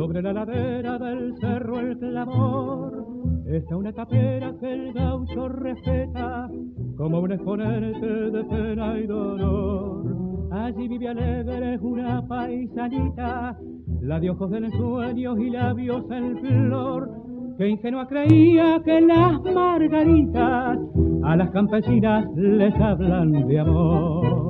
Sobre 0.09 0.23
la 0.23 0.33
ladera 0.33 0.99
del 0.99 1.35
cerro 1.39 1.81
el 1.81 1.99
clamor, 1.99 3.07
está 3.47 3.77
una 3.77 3.93
tapera 3.93 4.55
que 4.59 4.73
el 4.73 4.95
gaucho 4.95 5.51
respeta, 5.51 6.49
como 6.97 7.21
un 7.21 7.33
exponente 7.33 8.07
de 8.07 8.45
pena 8.45 8.99
y 8.99 9.07
dolor. 9.07 10.49
Allí 10.51 10.89
vive 10.89 11.09
alegre 11.09 11.79
una 11.83 12.27
paisanita, 12.27 13.59
la 14.01 14.19
de 14.19 14.31
ojos 14.31 14.51
de 14.51 14.71
sueños 14.71 15.39
y 15.41 15.51
labios 15.51 16.11
en 16.11 16.39
flor, 16.39 17.11
que 17.59 17.69
ingenua 17.69 18.09
creía 18.09 18.81
que 18.83 19.03
las 19.03 19.43
margaritas 19.43 20.79
a 21.23 21.37
las 21.37 21.51
campesinas 21.51 22.25
les 22.35 22.75
hablan 22.81 23.47
de 23.47 23.61
amor. 23.61 24.49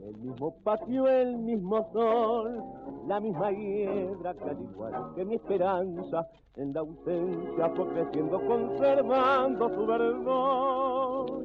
El 0.05 0.17
mismo 0.17 0.55
patio, 0.63 1.07
el 1.07 1.37
mismo 1.37 1.87
sol, 1.91 2.63
la 3.07 3.19
misma 3.19 3.51
hiedra 3.51 4.33
que 4.33 4.49
al 4.49 4.61
igual 4.61 5.13
que 5.15 5.25
mi 5.25 5.35
esperanza, 5.35 6.27
en 6.55 6.73
la 6.73 6.79
ausencia 6.81 7.69
fue 7.75 7.87
creciendo, 7.87 8.39
conservando 8.45 9.69
su 9.73 9.85
verdor. 9.85 11.43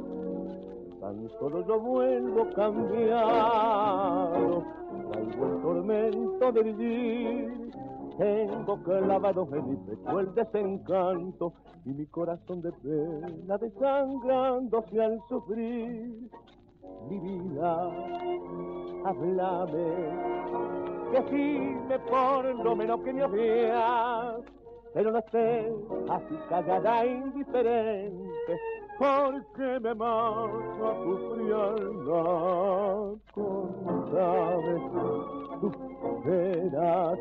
Tan 1.01 1.29
solo 1.39 1.67
yo 1.67 1.79
vuelvo 1.81 2.51
cambiado, 2.55 3.85
traigo 5.11 5.47
el 5.47 5.63
tormento 5.63 6.53
de 6.53 6.63
vivir 6.63 7.64
tengo 8.19 8.83
clavado 8.83 9.49
en 9.53 9.71
mi 9.71 9.77
pecho 9.77 10.21
el 10.21 10.35
desencanto 10.35 11.53
y 11.85 11.91
mi 11.91 12.07
corazón 12.07 12.63
de 12.63 12.73
pena 12.73 13.59
desangrándose 13.59 15.03
al 15.03 15.21
sufrir. 15.29 16.31
Mi 17.09 17.19
vida, 17.19 17.91
háblame, 19.05 19.87
decime 21.13 21.99
por 22.11 22.45
lo 22.45 22.77
menos 22.77 23.01
que 23.01 23.13
me 23.13 23.25
odias, 23.25 24.43
pero 24.93 25.11
no 25.11 25.19
estés 25.19 25.73
así 26.11 26.35
callada 26.49 27.05
e 27.05 27.13
indiferente, 27.13 28.61
porque 28.99 29.81
me 29.81 29.95
marcho 29.95 30.87
a 30.87 30.95
tu 31.03 31.17
frialdad. 31.35 33.15
Contame 33.35 34.75
tus 35.61 35.77
penas 36.23 37.19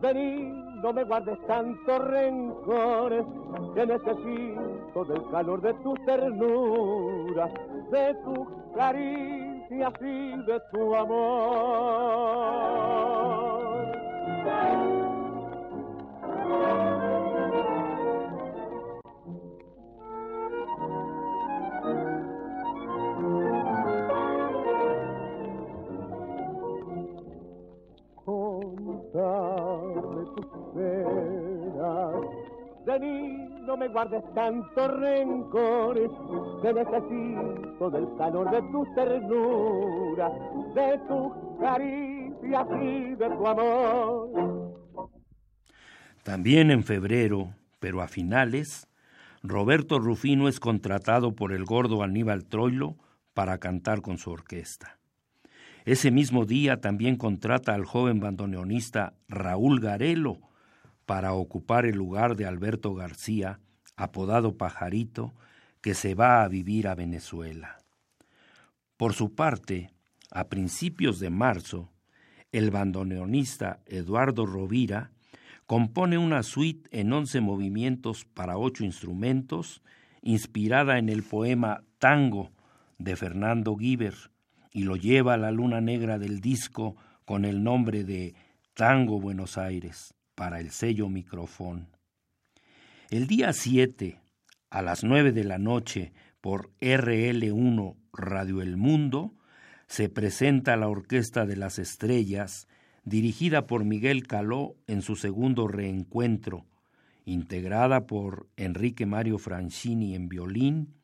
Vení, 0.00 0.52
no 0.82 0.92
me 0.92 1.02
guardes 1.02 1.38
tantos 1.46 1.98
rencores, 2.06 3.24
que 3.74 3.84
necesito 3.84 5.04
del 5.04 5.28
calor 5.30 5.60
de 5.60 5.74
tu 5.74 5.94
ternura, 6.06 7.50
de 7.90 8.14
tu 8.24 8.46
caricia 8.76 9.92
y 10.00 10.36
de 10.42 10.60
tu 10.72 10.94
amor. 10.94 11.88
No 33.00 33.76
me 33.76 33.88
guardes 33.88 34.22
tanto 34.34 34.88
rencores, 34.88 36.10
que 36.62 36.72
necesito 36.72 37.90
del 37.90 38.08
calor 38.16 38.50
de 38.50 38.62
tu 38.72 38.84
ternura, 38.94 40.30
de 40.74 40.98
tu 41.06 41.58
caricia 41.60 42.66
y 42.82 43.14
de 43.14 43.28
tu 43.28 43.46
amor. 43.46 45.08
También 46.24 46.70
en 46.70 46.82
febrero, 46.82 47.54
pero 47.78 48.00
a 48.00 48.08
finales, 48.08 48.88
Roberto 49.42 50.00
Rufino 50.00 50.48
es 50.48 50.58
contratado 50.58 51.36
por 51.36 51.52
el 51.52 51.64
gordo 51.64 52.02
Aníbal 52.02 52.46
Troilo 52.46 52.96
para 53.32 53.58
cantar 53.58 54.02
con 54.02 54.18
su 54.18 54.30
orquesta. 54.30 54.98
Ese 55.84 56.10
mismo 56.10 56.44
día 56.44 56.80
también 56.80 57.16
contrata 57.16 57.74
al 57.74 57.84
joven 57.84 58.18
bandoneonista 58.18 59.14
Raúl 59.28 59.80
Garelo 59.80 60.47
para 61.08 61.32
ocupar 61.32 61.86
el 61.86 61.96
lugar 61.96 62.36
de 62.36 62.44
Alberto 62.44 62.92
García, 62.92 63.60
apodado 63.96 64.58
Pajarito, 64.58 65.32
que 65.80 65.94
se 65.94 66.14
va 66.14 66.42
a 66.42 66.48
vivir 66.48 66.86
a 66.86 66.94
Venezuela. 66.94 67.78
Por 68.98 69.14
su 69.14 69.34
parte, 69.34 69.90
a 70.30 70.50
principios 70.50 71.18
de 71.18 71.30
marzo, 71.30 71.90
el 72.52 72.70
bandoneonista 72.70 73.80
Eduardo 73.86 74.44
Rovira 74.44 75.10
compone 75.64 76.18
una 76.18 76.42
suite 76.42 76.90
en 76.92 77.10
once 77.10 77.40
movimientos 77.40 78.26
para 78.26 78.58
ocho 78.58 78.84
instrumentos, 78.84 79.80
inspirada 80.20 80.98
en 80.98 81.08
el 81.08 81.22
poema 81.22 81.84
Tango 81.98 82.50
de 82.98 83.16
Fernando 83.16 83.76
Guiber, 83.76 84.14
y 84.74 84.82
lo 84.82 84.96
lleva 84.96 85.32
a 85.32 85.38
la 85.38 85.52
luna 85.52 85.80
negra 85.80 86.18
del 86.18 86.42
disco 86.42 86.96
con 87.24 87.46
el 87.46 87.64
nombre 87.64 88.04
de 88.04 88.34
Tango 88.74 89.18
Buenos 89.18 89.56
Aires 89.56 90.14
para 90.38 90.60
el 90.60 90.70
sello 90.70 91.08
Microfón. 91.08 91.88
El 93.10 93.26
día 93.26 93.52
7, 93.52 94.20
a 94.70 94.82
las 94.82 95.02
9 95.02 95.32
de 95.32 95.42
la 95.42 95.58
noche, 95.58 96.12
por 96.40 96.70
RL1 96.78 97.96
Radio 98.12 98.62
El 98.62 98.76
Mundo, 98.76 99.34
se 99.88 100.08
presenta 100.08 100.76
la 100.76 100.86
Orquesta 100.86 101.44
de 101.44 101.56
las 101.56 101.80
Estrellas, 101.80 102.68
dirigida 103.02 103.66
por 103.66 103.84
Miguel 103.84 104.28
Caló 104.28 104.76
en 104.86 105.02
su 105.02 105.16
segundo 105.16 105.66
reencuentro, 105.66 106.66
integrada 107.24 108.06
por 108.06 108.46
Enrique 108.56 109.06
Mario 109.06 109.38
Francini 109.38 110.14
en 110.14 110.28
violín, 110.28 110.94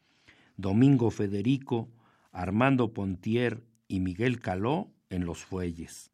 Domingo 0.57 1.11
Federico, 1.11 1.89
Armando 2.31 2.93
Pontier 2.93 3.65
y 3.89 3.99
Miguel 3.99 4.39
Caló 4.39 4.93
en 5.11 5.25
los 5.25 5.45
fuelles, 5.45 6.13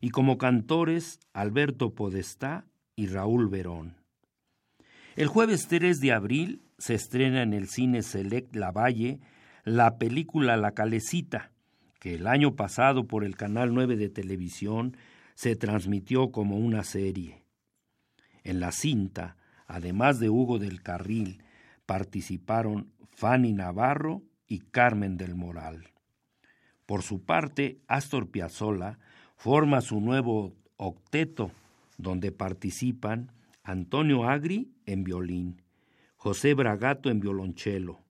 y 0.00 0.10
como 0.10 0.38
cantores 0.38 1.20
Alberto 1.32 1.94
Podestá 1.94 2.66
y 2.96 3.06
Raúl 3.06 3.48
Verón. 3.48 3.96
El 5.16 5.26
jueves 5.26 5.66
3 5.68 5.98
de 6.00 6.12
abril 6.12 6.62
se 6.78 6.94
estrena 6.94 7.42
en 7.42 7.52
el 7.52 7.68
cine 7.68 8.02
Select 8.02 8.54
La 8.54 8.70
Valle 8.70 9.20
la 9.64 9.98
película 9.98 10.56
La 10.56 10.72
Calecita, 10.72 11.50
que 12.00 12.14
el 12.14 12.26
año 12.26 12.54
pasado 12.54 13.06
por 13.06 13.24
el 13.24 13.36
Canal 13.36 13.74
9 13.74 13.96
de 13.96 14.08
televisión 14.08 14.96
se 15.34 15.56
transmitió 15.56 16.30
como 16.30 16.56
una 16.56 16.84
serie. 16.84 17.44
En 18.44 18.60
la 18.60 18.72
cinta, 18.72 19.36
además 19.66 20.20
de 20.20 20.30
Hugo 20.30 20.58
del 20.58 20.82
Carril, 20.82 21.42
participaron 21.86 22.92
Fanny 23.10 23.52
Navarro 23.52 24.22
y 24.46 24.60
Carmen 24.60 25.16
del 25.16 25.34
Moral. 25.34 25.90
Por 26.86 27.02
su 27.02 27.24
parte, 27.24 27.80
Astor 27.88 28.30
Piazzolla 28.30 28.98
forma 29.38 29.80
su 29.82 30.00
nuevo 30.00 30.52
octeto, 30.78 31.52
donde 31.96 32.32
participan 32.32 33.30
Antonio 33.62 34.24
Agri 34.28 34.72
en 34.84 35.04
violín, 35.04 35.62
José 36.16 36.54
Bragato 36.54 37.08
en 37.08 37.20
violonchelo, 37.20 38.00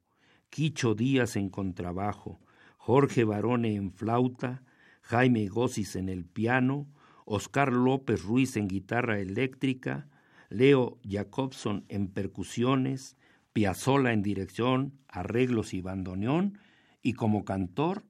Quicho 0.49 0.95
Díaz 0.95 1.37
en 1.37 1.51
contrabajo, 1.51 2.41
Jorge 2.79 3.25
Barone 3.25 3.75
en 3.75 3.93
flauta, 3.93 4.63
Jaime 5.03 5.49
Gossis 5.49 5.97
en 5.97 6.09
el 6.09 6.25
piano, 6.25 6.87
Oscar 7.27 7.75
López 7.75 8.23
Ruiz 8.23 8.57
en 8.57 8.67
guitarra 8.67 9.21
eléctrica, 9.21 10.09
Leo 10.49 10.99
Jacobson 11.07 11.85
en 11.91 12.09
percusiones, 12.09 13.19
Piazzola 13.53 14.15
en 14.15 14.23
dirección, 14.23 14.99
arreglos 15.09 15.75
y 15.75 15.83
bandoneón, 15.83 16.59
y 17.03 17.13
como 17.13 17.45
cantor, 17.45 18.05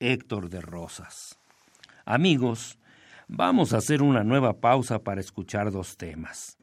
Héctor 0.00 0.50
de 0.50 0.60
Rosas. 0.60 1.38
Amigos, 2.04 2.78
vamos 3.28 3.72
a 3.72 3.78
hacer 3.78 4.02
una 4.02 4.24
nueva 4.24 4.60
pausa 4.60 4.98
para 4.98 5.20
escuchar 5.20 5.70
dos 5.70 5.96
temas. 5.96 6.58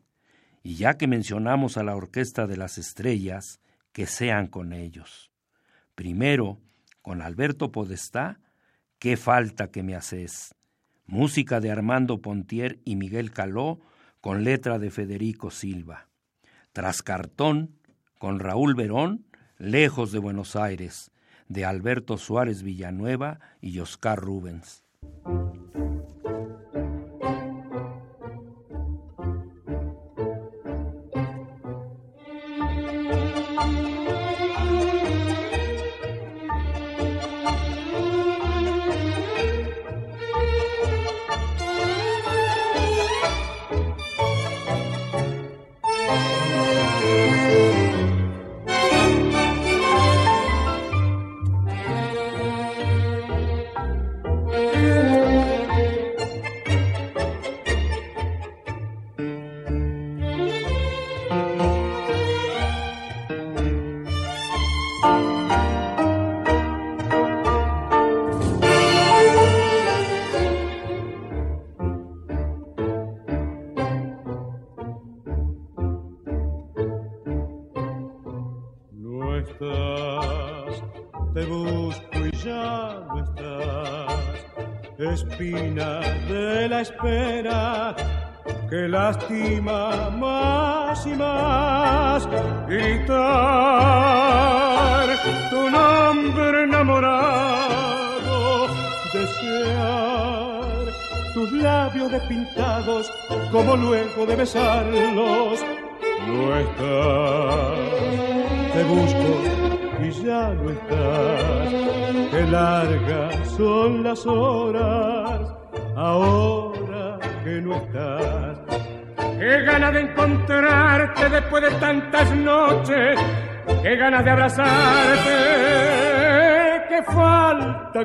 Y 0.64 0.76
ya 0.76 0.98
que 0.98 1.08
mencionamos 1.08 1.78
a 1.78 1.84
la 1.84 1.96
Orquesta 1.96 2.48
de 2.48 2.58
las 2.58 2.78
Estrellas, 2.78 3.60
que 3.92 4.06
sean 4.06 4.48
con 4.48 4.74
ellos. 4.74 5.32
Primero, 5.96 6.60
con 7.02 7.22
Alberto 7.22 7.72
Podestá, 7.72 8.40
Qué 9.02 9.18
falta 9.18 9.72
que 9.72 9.82
me 9.82 9.96
haces. 9.96 10.54
Música 11.08 11.60
de 11.60 11.72
Armando 11.72 12.22
Pontier 12.22 12.78
y 12.86 12.96
Miguel 12.96 13.32
Caló, 13.32 13.80
con 14.22 14.44
letra 14.44 14.78
de 14.78 14.92
Federico 14.92 15.50
Silva. 15.50 16.08
Tras 16.72 17.02
cartón, 17.02 17.80
con 18.20 18.40
Raúl 18.40 18.76
Verón, 18.76 19.26
Lejos 19.58 20.12
de 20.12 20.20
Buenos 20.20 20.56
Aires, 20.56 21.10
de 21.48 21.66
Alberto 21.66 22.20
Suárez 22.20 22.62
Villanueva 22.62 23.40
y 23.60 23.80
Oscar 23.80 24.20
Rubens. 24.20 24.84
Thank 25.04 25.56
you. 25.56 25.61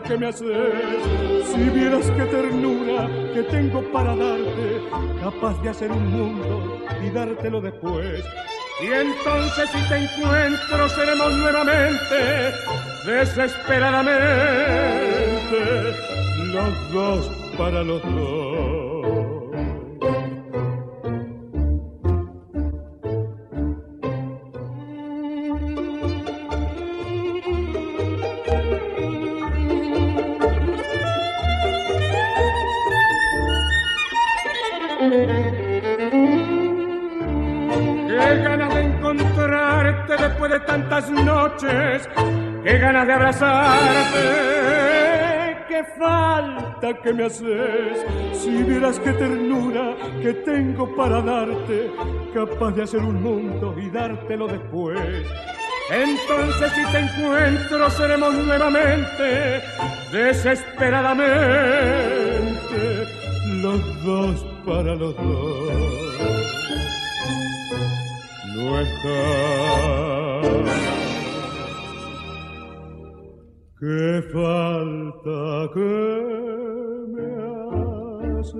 Que 0.02 0.16
me 0.16 0.26
haces. 0.26 0.48
Si 1.52 1.62
vieras 1.70 2.10
qué 2.16 2.24
ternura 2.24 3.08
que 3.34 3.42
tengo 3.44 3.82
para 3.92 4.16
darte. 4.16 4.80
Capaz 5.20 5.62
de 5.62 5.68
hacer 5.70 5.90
un 5.90 6.06
mundo 6.10 6.78
y 7.04 7.10
dártelo 7.10 7.60
después. 7.60 8.24
Y 8.82 8.86
entonces 8.86 9.70
si 9.70 9.80
te 9.88 9.96
encuentro 9.96 10.88
seremos 10.90 11.32
nuevamente, 11.32 12.52
desesperadamente, 13.06 15.94
los 16.52 16.92
dos 16.92 17.30
para 17.56 17.82
los 17.82 18.02
dos. 18.02 18.55
Noches, 41.56 42.08
qué 42.62 42.78
ganas 42.78 43.06
de 43.06 43.12
abrazarte, 43.12 44.18
qué 45.68 45.84
falta 45.98 46.94
que 47.02 47.12
me 47.12 47.24
haces, 47.24 48.06
si 48.32 48.62
vieras 48.62 48.98
qué 49.00 49.12
ternura 49.12 49.96
que 50.22 50.32
tengo 50.34 50.94
para 50.94 51.20
darte, 51.22 51.90
capaz 52.34 52.70
de 52.72 52.82
hacer 52.82 53.00
un 53.00 53.22
mundo 53.22 53.74
y 53.78 53.88
dártelo 53.90 54.46
después. 54.46 55.00
Entonces 55.88 56.72
si 56.72 56.84
te 56.92 56.98
encuentro 56.98 57.88
seremos 57.90 58.34
nuevamente, 58.34 59.62
desesperadamente, 60.12 63.06
los 63.62 64.04
dos 64.04 64.44
para 64.66 64.94
los 64.96 65.16
dos. 65.16 65.72
No 68.56 68.80
está. 68.80 71.05
Qué 73.78 74.22
falta 74.32 75.70
que 75.74 75.80
me 77.12 77.26
hace. 78.38 78.56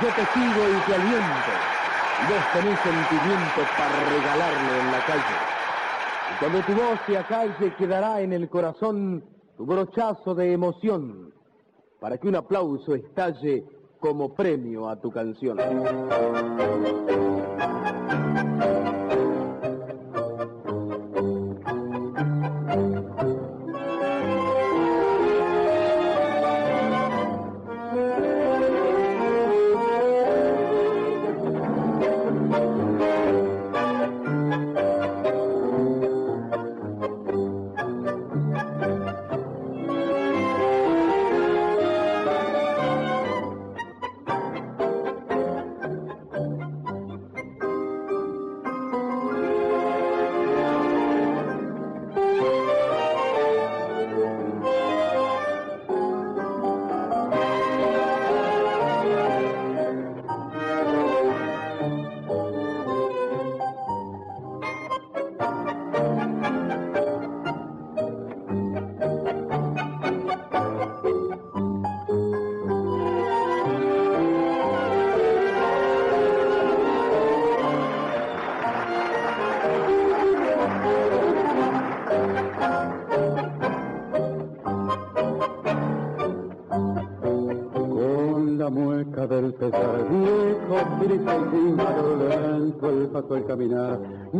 yo 0.00 0.08
te 0.12 0.24
sigo 0.34 0.68
y 0.70 0.80
te 0.86 0.94
aliento. 0.94 1.52
Vos 2.28 2.44
tenés 2.52 2.78
sentimiento 2.78 3.62
para 3.76 4.04
regalarle 4.08 4.78
en 4.78 4.92
la 4.92 5.00
calle. 5.04 5.36
Y 6.30 6.38
cuando 6.38 6.60
tu 6.60 6.74
voz 6.74 7.00
se 7.08 7.18
acalle 7.18 7.74
quedará 7.76 8.20
en 8.20 8.32
el 8.32 8.48
corazón 8.48 9.35
tu 9.56 9.64
brochazo 9.64 10.34
de 10.34 10.52
emoción 10.52 11.32
para 12.00 12.18
que 12.18 12.28
un 12.28 12.36
aplauso 12.36 12.94
estalle 12.94 13.64
como 13.98 14.34
premio 14.34 14.88
a 14.88 15.00
tu 15.00 15.10
canción. 15.10 15.58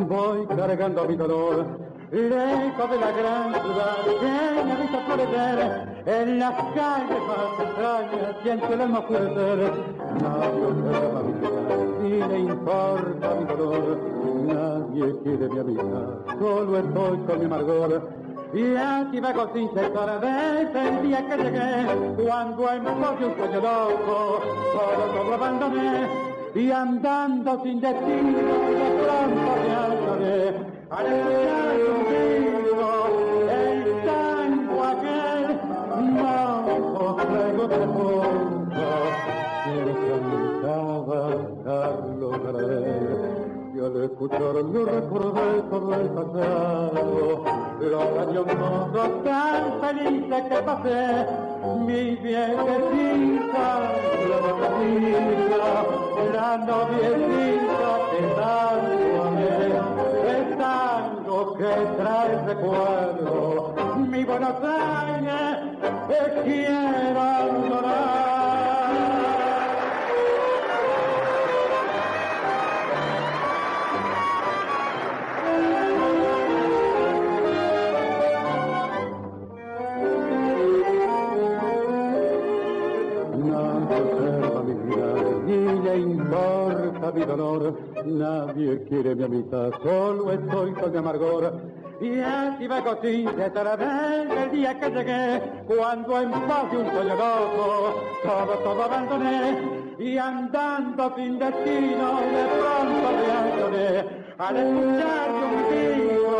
Voy 0.08 0.46
cargando 0.46 1.04
mi 1.04 1.16
dolor, 1.16 1.64
lejos 2.10 2.90
de 2.90 2.98
la 2.98 3.10
gran 3.12 3.52
ciudad 3.54 3.96
que 4.04 4.64
me 4.64 4.72
ha 4.72 4.76
visto 4.76 4.98
florecer, 5.06 5.88
en 6.06 6.38
las 6.38 6.54
calles 6.74 7.20
más 7.26 7.60
extrañas 7.60 8.36
siento 8.42 8.72
el 8.72 8.80
alma 8.80 8.98
oscurecer, 9.00 9.72
nadie 10.22 10.64
observa 10.66 11.22
mi 11.22 11.32
vida, 11.40 11.60
ni 12.02 12.28
le 12.28 12.38
importa 12.38 13.34
mi 13.38 13.44
dolor, 13.56 13.98
nadie 14.46 15.18
quiere 15.22 15.48
mi 15.48 15.58
amistad, 15.58 16.38
solo 16.38 16.78
estoy 16.78 17.18
con 17.18 17.38
mi 17.38 17.44
amargor, 17.46 18.08
y 18.54 18.76
así 18.76 19.20
vago 19.20 19.50
sin 19.52 19.68
cesar 19.70 20.20
desde 20.20 20.88
el 20.88 21.02
día 21.02 21.26
que 21.28 21.36
llegué, 21.36 22.24
cuando 22.24 22.70
en 22.70 22.84
pos 22.84 23.18
de 23.18 23.26
un 23.26 23.36
sueño 23.36 23.60
loco, 23.60 24.40
todo 24.72 25.04
todo 25.14 25.34
abandoné, 25.34 26.25
y 26.56 26.72
andando 26.72 27.62
sin 27.62 27.80
destino 27.80 28.38
de 28.38 28.88
pronto 29.02 29.52
me 29.62 29.74
hallaré 29.74 30.54
al 30.88 31.06
escuchar 31.06 31.76
contigo 31.86 32.88
el 33.50 33.78
tango 34.06 34.84
aquel 34.84 35.48
no 36.14 37.16
traigo 37.16 37.64
de 37.68 37.76
fondo 37.94 38.88
que 39.64 39.76
cantaba 40.08 41.20
Gardel 42.42 43.06
y 43.74 43.78
al 43.78 44.04
escucharlo 44.04 44.84
recordé 44.86 45.62
todo 45.68 45.94
el 45.94 46.08
pasado 46.08 47.44
los 47.80 48.28
años 48.28 48.46
mozos 48.58 49.24
tan 49.24 49.80
felices 49.82 50.42
que 50.48 50.62
pasé 50.62 51.45
mi 51.74 52.16
viejecita 52.16 53.66
la 54.28 54.36
bocadilla 54.44 55.36
la 56.32 56.56
noviecita 56.58 57.90
que 58.10 58.22
tanto 58.38 59.22
amé 59.26 59.50
el 60.36 60.56
tango 60.58 61.54
que 61.54 61.72
trae 61.96 62.34
recuerdo. 62.46 63.74
Mi 64.08 64.24
Buenos 64.24 64.56
Aires 64.62 65.58
te 66.08 66.42
quiero 66.44 67.20
adorar 67.20 68.35
nadie 88.04 88.82
quiere 88.88 89.14
mi 89.14 89.24
amistad, 89.24 89.70
solo 89.82 90.32
estoy 90.32 90.72
con 90.72 90.92
mi 90.92 90.98
amargor. 90.98 91.52
Y 91.98 92.20
así 92.20 92.66
va 92.66 92.82
sin 93.00 93.26
cesar 93.30 93.78
desde 93.78 94.42
el 94.42 94.50
día 94.50 94.78
que 94.78 94.90
llegué, 94.90 95.40
cuando 95.66 96.20
en 96.20 96.30
paz 96.30 96.70
de 96.70 96.76
un 96.76 96.90
sueño 96.90 97.14
loco, 97.14 97.94
todo, 98.22 98.58
todo 98.64 98.82
abandoné, 98.82 99.58
y 99.98 100.18
andando 100.18 101.14
sin 101.16 101.38
destino, 101.38 102.20
de 102.20 102.44
pronto 102.58 103.08
me 103.16 103.26
hallaré, 103.32 104.04
al 104.36 104.56
escuchar 104.56 105.28
contigo 105.40 106.32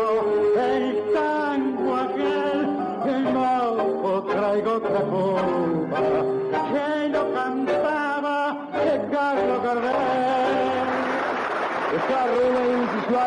el 0.57 1.13
tango 1.15 1.95
aquel, 1.95 2.59
que 3.03 3.15
no 3.33 4.23
traigo 4.25 4.73
otra 4.73 5.01
copa, 5.09 5.99
que 6.71 7.09
lo 7.09 7.33
cantaba 7.33 8.69
de 8.73 8.91
Carlos 9.11 9.63
Gardel. 9.63 10.06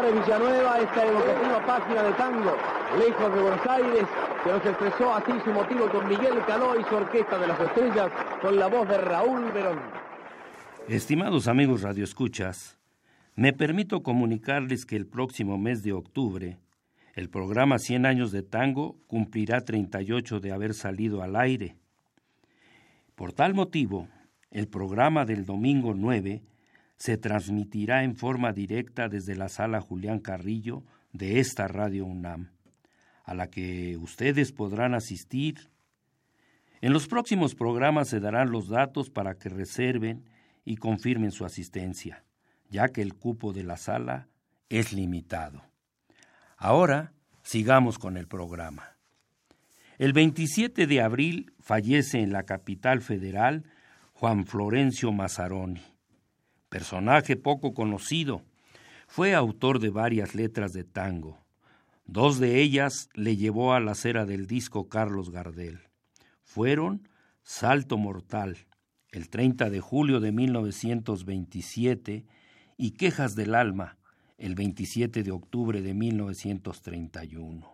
Suárez 0.00 0.24
Villanueva, 0.24 0.80
esta 0.80 1.06
evocativa 1.06 1.66
página 1.66 2.02
de 2.02 2.12
tango, 2.12 2.56
lejos 2.98 3.34
de 3.34 3.42
Buenos 3.42 3.66
Aires, 3.66 4.04
que 4.42 4.50
nos 4.50 4.64
expresó 4.64 5.14
así 5.14 5.32
su 5.44 5.50
motivo 5.50 5.90
con 5.90 6.08
Miguel 6.08 6.42
Caló 6.46 6.80
y 6.80 6.84
su 6.84 6.94
Orquesta 6.94 7.38
de 7.38 7.46
las 7.46 7.60
Estrellas, 7.60 8.10
con 8.40 8.58
la 8.58 8.68
voz 8.68 8.88
de 8.88 8.96
Raúl 8.96 9.52
Verón. 9.52 9.78
Estimados 10.88 11.48
amigos 11.48 11.82
radioescuchas, 11.82 12.78
me 13.34 13.52
permito 13.52 14.02
comunicarles 14.02 14.86
que 14.86 14.96
el 14.96 15.06
próximo 15.06 15.58
mes 15.58 15.82
de 15.82 15.92
octubre, 15.92 16.56
el 17.14 17.28
programa 17.28 17.78
100 17.78 18.06
años 18.06 18.32
de 18.32 18.42
tango 18.42 18.96
cumplirá 19.06 19.60
38 19.66 20.40
de 20.40 20.52
haber 20.52 20.72
salido 20.72 21.22
al 21.22 21.36
aire. 21.36 21.76
Por 23.16 23.34
tal 23.34 23.52
motivo, 23.52 24.08
el 24.50 24.66
programa 24.66 25.26
del 25.26 25.44
domingo 25.44 25.92
9 25.94 26.40
se 27.00 27.16
transmitirá 27.16 28.04
en 28.04 28.14
forma 28.14 28.52
directa 28.52 29.08
desde 29.08 29.34
la 29.34 29.48
sala 29.48 29.80
Julián 29.80 30.18
Carrillo 30.18 30.84
de 31.14 31.40
esta 31.40 31.66
Radio 31.66 32.04
UNAM, 32.04 32.50
a 33.24 33.32
la 33.32 33.48
que 33.48 33.96
ustedes 33.96 34.52
podrán 34.52 34.94
asistir. 34.94 35.70
En 36.82 36.92
los 36.92 37.08
próximos 37.08 37.54
programas 37.54 38.08
se 38.08 38.20
darán 38.20 38.50
los 38.50 38.68
datos 38.68 39.08
para 39.08 39.34
que 39.36 39.48
reserven 39.48 40.28
y 40.66 40.76
confirmen 40.76 41.32
su 41.32 41.46
asistencia, 41.46 42.22
ya 42.68 42.88
que 42.88 43.00
el 43.00 43.14
cupo 43.14 43.54
de 43.54 43.64
la 43.64 43.78
sala 43.78 44.28
es 44.68 44.92
limitado. 44.92 45.62
Ahora 46.58 47.14
sigamos 47.42 47.98
con 47.98 48.18
el 48.18 48.28
programa. 48.28 48.98
El 49.96 50.12
27 50.12 50.86
de 50.86 51.00
abril 51.00 51.54
fallece 51.60 52.20
en 52.20 52.30
la 52.30 52.42
capital 52.42 53.00
federal 53.00 53.64
Juan 54.12 54.44
Florencio 54.44 55.12
Mazzaroni 55.12 55.80
personaje 56.70 57.36
poco 57.36 57.74
conocido. 57.74 58.42
Fue 59.06 59.34
autor 59.34 59.80
de 59.80 59.90
varias 59.90 60.34
letras 60.34 60.72
de 60.72 60.84
tango. 60.84 61.44
Dos 62.06 62.38
de 62.38 62.62
ellas 62.62 63.10
le 63.14 63.36
llevó 63.36 63.74
a 63.74 63.80
la 63.80 63.94
cera 63.94 64.24
del 64.24 64.46
disco 64.46 64.88
Carlos 64.88 65.30
Gardel. 65.30 65.80
Fueron 66.42 67.08
Salto 67.42 67.98
Mortal, 67.98 68.56
el 69.10 69.28
30 69.28 69.68
de 69.68 69.80
julio 69.80 70.20
de 70.20 70.32
1927, 70.32 72.24
y 72.76 72.92
Quejas 72.92 73.34
del 73.34 73.54
Alma, 73.54 73.98
el 74.38 74.54
27 74.54 75.22
de 75.22 75.30
octubre 75.32 75.82
de 75.82 75.92
1931. 75.92 77.68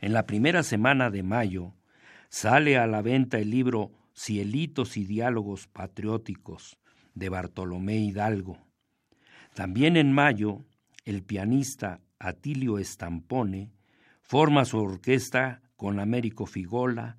En 0.00 0.12
la 0.12 0.26
primera 0.26 0.62
semana 0.62 1.10
de 1.10 1.22
mayo 1.22 1.74
sale 2.28 2.78
a 2.78 2.86
la 2.86 3.02
venta 3.02 3.38
el 3.38 3.50
libro 3.50 3.90
Cielitos 4.14 4.96
y 4.96 5.04
Diálogos 5.04 5.66
Patrióticos 5.66 6.79
de 7.14 7.28
Bartolomé 7.28 7.96
Hidalgo. 7.98 8.58
También 9.54 9.96
en 9.96 10.12
mayo, 10.12 10.64
el 11.04 11.22
pianista 11.22 12.00
Atilio 12.18 12.78
Estampone 12.78 13.72
forma 14.20 14.64
su 14.64 14.78
orquesta 14.78 15.62
con 15.76 15.98
Américo 15.98 16.46
Figola, 16.46 17.16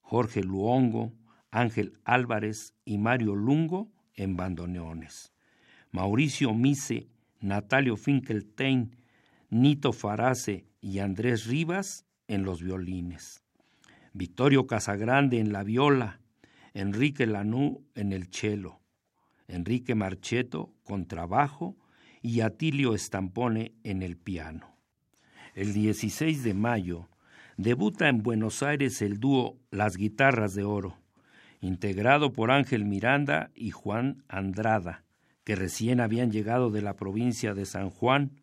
Jorge 0.00 0.42
Luongo, 0.42 1.12
Ángel 1.50 1.98
Álvarez 2.04 2.74
y 2.84 2.98
Mario 2.98 3.34
Lungo 3.34 3.90
en 4.14 4.36
bandoneones. 4.36 5.32
Mauricio 5.90 6.54
Mise, 6.54 7.08
Natalio 7.40 7.96
Finkelstein, 7.96 8.96
Nito 9.50 9.92
Farace 9.92 10.66
y 10.80 10.98
Andrés 11.00 11.46
Rivas 11.46 12.06
en 12.28 12.44
los 12.44 12.62
violines. 12.62 13.42
Victorio 14.12 14.66
Casagrande 14.66 15.40
en 15.40 15.52
la 15.52 15.62
viola, 15.62 16.20
Enrique 16.74 17.26
Lanú 17.26 17.84
en 17.94 18.12
el 18.12 18.28
cello, 18.30 18.80
Enrique 19.48 19.94
Marcheto 19.94 20.72
con 20.84 21.06
trabajo 21.06 21.76
y 22.22 22.40
Atilio 22.40 22.94
Estampone 22.94 23.72
en 23.84 24.02
el 24.02 24.16
piano. 24.16 24.76
El 25.54 25.72
16 25.72 26.42
de 26.42 26.54
mayo 26.54 27.08
debuta 27.56 28.08
en 28.08 28.22
Buenos 28.22 28.62
Aires 28.62 29.00
el 29.00 29.18
dúo 29.18 29.58
Las 29.70 29.96
Guitarras 29.96 30.54
de 30.54 30.64
Oro, 30.64 30.98
integrado 31.60 32.32
por 32.32 32.50
Ángel 32.50 32.84
Miranda 32.84 33.50
y 33.54 33.70
Juan 33.70 34.22
Andrada, 34.28 35.04
que 35.44 35.56
recién 35.56 36.00
habían 36.00 36.30
llegado 36.30 36.70
de 36.70 36.82
la 36.82 36.96
provincia 36.96 37.54
de 37.54 37.64
San 37.64 37.90
Juan. 37.90 38.40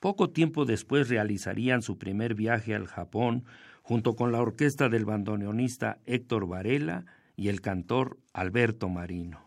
Poco 0.00 0.30
tiempo 0.30 0.64
después 0.64 1.08
realizarían 1.08 1.80
su 1.80 1.96
primer 1.96 2.34
viaje 2.34 2.74
al 2.74 2.86
Japón 2.86 3.44
junto 3.82 4.16
con 4.16 4.32
la 4.32 4.40
orquesta 4.40 4.88
del 4.88 5.04
bandoneonista 5.04 5.98
Héctor 6.04 6.46
Varela 6.46 7.06
y 7.36 7.48
el 7.48 7.60
cantor 7.60 8.18
Alberto 8.32 8.88
Marino. 8.88 9.43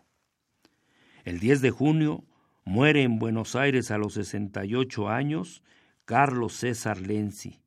El 1.28 1.40
10 1.40 1.60
de 1.60 1.70
junio 1.70 2.24
muere 2.64 3.02
en 3.02 3.18
Buenos 3.18 3.54
Aires 3.54 3.90
a 3.90 3.98
los 3.98 4.14
68 4.14 5.10
años 5.10 5.62
Carlos 6.06 6.54
César 6.54 7.02
Lenzi, 7.02 7.60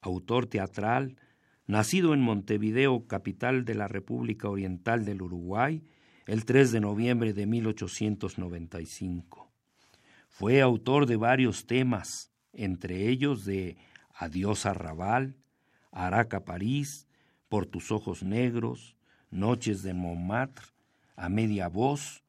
autor 0.00 0.46
teatral, 0.46 1.16
nacido 1.68 2.12
en 2.12 2.20
Montevideo, 2.20 3.06
capital 3.06 3.64
de 3.64 3.76
la 3.76 3.86
República 3.86 4.48
Oriental 4.48 5.04
del 5.04 5.22
Uruguay, 5.22 5.84
el 6.26 6.44
3 6.44 6.72
de 6.72 6.80
noviembre 6.80 7.32
de 7.34 7.46
1895. 7.46 9.48
Fue 10.28 10.60
autor 10.60 11.06
de 11.06 11.14
varios 11.14 11.68
temas, 11.68 12.32
entre 12.52 13.06
ellos 13.06 13.44
de 13.44 13.76
Adiós 14.12 14.66
Arrabal, 14.66 15.36
Araca 15.92 16.44
París, 16.44 17.06
Por 17.48 17.66
tus 17.66 17.92
ojos 17.92 18.24
negros, 18.24 18.96
Noches 19.30 19.84
de 19.84 19.94
Montmartre, 19.94 20.66
A 21.14 21.28
media 21.28 21.68
voz, 21.68 22.24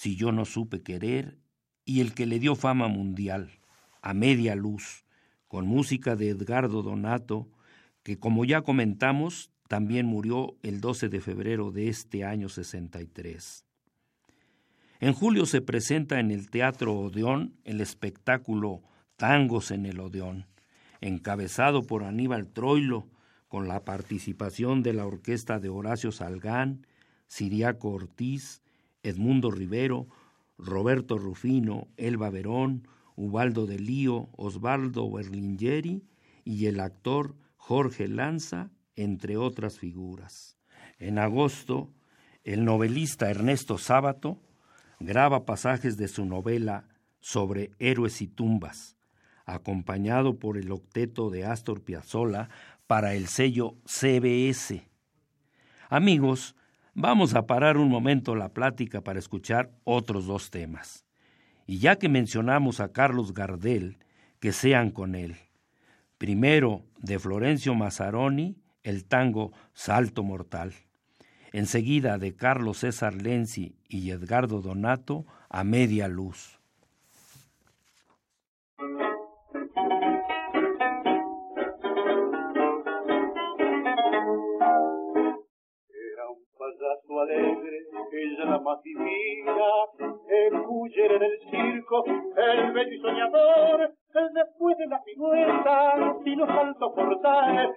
Si 0.00 0.16
yo 0.16 0.32
no 0.32 0.46
supe 0.46 0.80
querer, 0.80 1.36
y 1.84 2.00
el 2.00 2.14
que 2.14 2.24
le 2.24 2.38
dio 2.38 2.56
fama 2.56 2.88
mundial, 2.88 3.60
A 4.00 4.14
media 4.14 4.54
luz, 4.54 5.04
con 5.46 5.66
música 5.66 6.16
de 6.16 6.30
Edgardo 6.30 6.82
Donato, 6.82 7.50
que 8.02 8.18
como 8.18 8.46
ya 8.46 8.62
comentamos, 8.62 9.50
también 9.68 10.06
murió 10.06 10.56
el 10.62 10.80
12 10.80 11.10
de 11.10 11.20
febrero 11.20 11.70
de 11.70 11.88
este 11.88 12.24
año 12.24 12.48
63. 12.48 13.66
En 15.00 15.12
julio 15.12 15.44
se 15.44 15.60
presenta 15.60 16.18
en 16.18 16.30
el 16.30 16.48
Teatro 16.48 16.94
Odeón 16.98 17.58
el 17.64 17.82
espectáculo 17.82 18.80
Tangos 19.16 19.70
en 19.70 19.84
el 19.84 20.00
Odeón, 20.00 20.46
encabezado 21.02 21.82
por 21.82 22.04
Aníbal 22.04 22.48
Troilo, 22.48 23.06
con 23.48 23.68
la 23.68 23.84
participación 23.84 24.82
de 24.82 24.94
la 24.94 25.04
orquesta 25.04 25.58
de 25.58 25.68
Horacio 25.68 26.10
Salgán, 26.10 26.86
Siriaco 27.26 27.90
Ortiz, 27.90 28.62
Edmundo 29.02 29.50
Rivero, 29.50 30.08
Roberto 30.58 31.18
Rufino, 31.18 31.88
Elba 31.96 32.30
Verón, 32.30 32.86
Ubaldo 33.16 33.66
de 33.66 33.78
Lío, 33.78 34.28
Osvaldo 34.32 35.10
Berlingeri 35.10 36.02
y 36.44 36.66
el 36.66 36.80
actor 36.80 37.34
Jorge 37.56 38.08
Lanza, 38.08 38.70
entre 38.96 39.36
otras 39.36 39.78
figuras. 39.78 40.56
En 40.98 41.18
agosto, 41.18 41.90
el 42.44 42.64
novelista 42.64 43.30
Ernesto 43.30 43.78
Sábato 43.78 44.40
graba 44.98 45.46
pasajes 45.46 45.96
de 45.96 46.08
su 46.08 46.24
novela 46.24 46.88
sobre 47.20 47.70
héroes 47.78 48.20
y 48.22 48.26
tumbas, 48.26 48.96
acompañado 49.44 50.38
por 50.38 50.56
el 50.56 50.72
octeto 50.72 51.30
de 51.30 51.44
Astor 51.44 51.82
Piazzolla 51.82 52.48
para 52.86 53.14
el 53.14 53.28
sello 53.28 53.76
CBS. 53.84 54.86
Amigos, 55.88 56.54
vamos 56.94 57.34
a 57.34 57.46
parar 57.46 57.76
un 57.76 57.88
momento 57.88 58.34
la 58.34 58.50
plática 58.50 59.00
para 59.00 59.18
escuchar 59.18 59.70
otros 59.84 60.26
dos 60.26 60.50
temas. 60.50 61.04
Y 61.66 61.78
ya 61.78 61.96
que 61.96 62.08
mencionamos 62.08 62.80
a 62.80 62.92
Carlos 62.92 63.34
Gardel, 63.34 63.98
que 64.40 64.52
sean 64.52 64.90
con 64.90 65.14
él. 65.14 65.36
Primero, 66.18 66.84
de 66.98 67.18
Florencio 67.18 67.74
Mazzaroni, 67.74 68.56
el 68.82 69.04
tango 69.04 69.52
Salto 69.72 70.22
Mortal. 70.22 70.74
Enseguida, 71.52 72.18
de 72.18 72.34
Carlos 72.34 72.78
César 72.78 73.14
Lenzi 73.14 73.76
y 73.88 74.10
Edgardo 74.10 74.60
Donato, 74.60 75.26
A 75.48 75.64
Media 75.64 76.08
Luz. 76.08 76.59
Ella 88.12 88.44
la 88.44 88.58
más 88.60 88.82
divina, 88.82 89.68
el 90.28 90.62
cuyer 90.62 91.12
en 91.12 91.22
el 91.22 91.38
circo, 91.50 92.04
el 92.04 92.72
bello 92.72 92.94
y 92.94 93.00
soñador, 93.00 93.94
después 94.34 94.76
de 94.78 94.86
la 94.86 95.02
pirueta 95.02 95.94
y 96.24 96.34
los 96.34 96.48
altos 96.48 96.92
portales, 96.94 97.70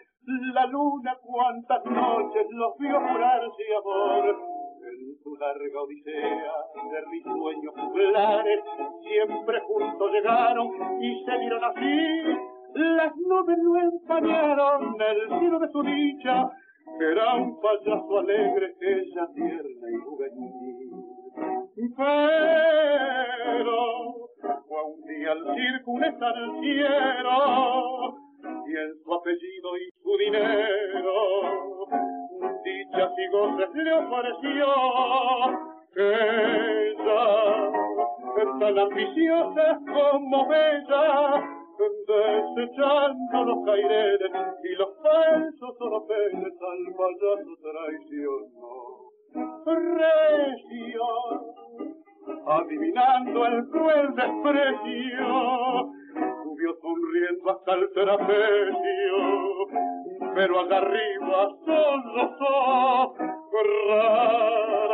la 0.54 0.65
luna 0.67 1.17
cuántas 1.22 1.86
noches 1.86 2.46
los 2.52 2.78
vio 2.78 3.00
jurarse 3.00 3.64
amor. 3.78 4.36
En 4.84 5.24
su 5.24 5.36
larga 5.36 5.82
odisea 5.82 6.53
de 6.91 7.01
risueños 7.12 7.74
juglares, 7.76 8.60
siempre 9.01 9.60
juntos 9.62 10.12
llegaron 10.12 10.68
y 11.01 11.24
se 11.24 11.39
dieron 11.39 11.64
así. 11.64 12.24
Las 12.76 13.16
nubes 13.16 13.58
lo 13.60 13.78
empañaron 13.78 14.95
el 14.99 15.39
cielo 15.39 15.60
de 15.60 15.68
su 15.70 15.84
dicha, 15.84 16.49
era 17.00 17.36
un 17.36 17.60
payaso 17.60 18.20
alegre, 18.20 18.76
ella 18.82 19.28
tierna 19.34 19.92
y 19.92 19.96
juvenil. 19.98 20.92
Pero 21.98 23.78
fue 24.68 24.84
un 24.84 25.02
día 25.08 25.32
al 25.32 25.44
circo 25.56 25.92
un 25.92 26.04
estanciero, 26.04 27.38
y 28.68 28.72
en 28.76 29.04
su 29.04 29.14
apellido 29.14 29.78
y 29.78 29.92
su 30.02 30.18
dinero, 30.18 31.16
dichas 32.64 33.12
y 33.18 33.28
goces 33.32 33.74
le 33.74 33.94
ofreció. 33.94 34.68
Ella, 35.96 37.26
tan 38.60 38.80
ambiciosa 38.80 39.80
como 39.86 40.48
bella, 40.48 41.62
desechando 41.78 43.45
los 43.45 43.65
cairenes 43.65 44.32
y 44.63 44.76
los 44.76 44.89
falsos 45.01 45.76
oropeles 45.80 46.53
al 46.61 46.93
payaso 46.95 47.53
traicionó. 47.61 49.03
Recio, 49.65 51.07
adivinando 52.45 53.45
el 53.45 53.69
cruel 53.69 54.13
desprecio, 54.15 55.91
subió 56.43 56.76
sonriendo 56.82 57.49
hasta 57.49 57.74
el 57.74 57.89
trapecio, 57.93 59.17
pero 60.36 60.59
allá 60.59 60.78
arriba 60.78 61.49
sollozó, 61.65 63.15
rara, 63.88 64.93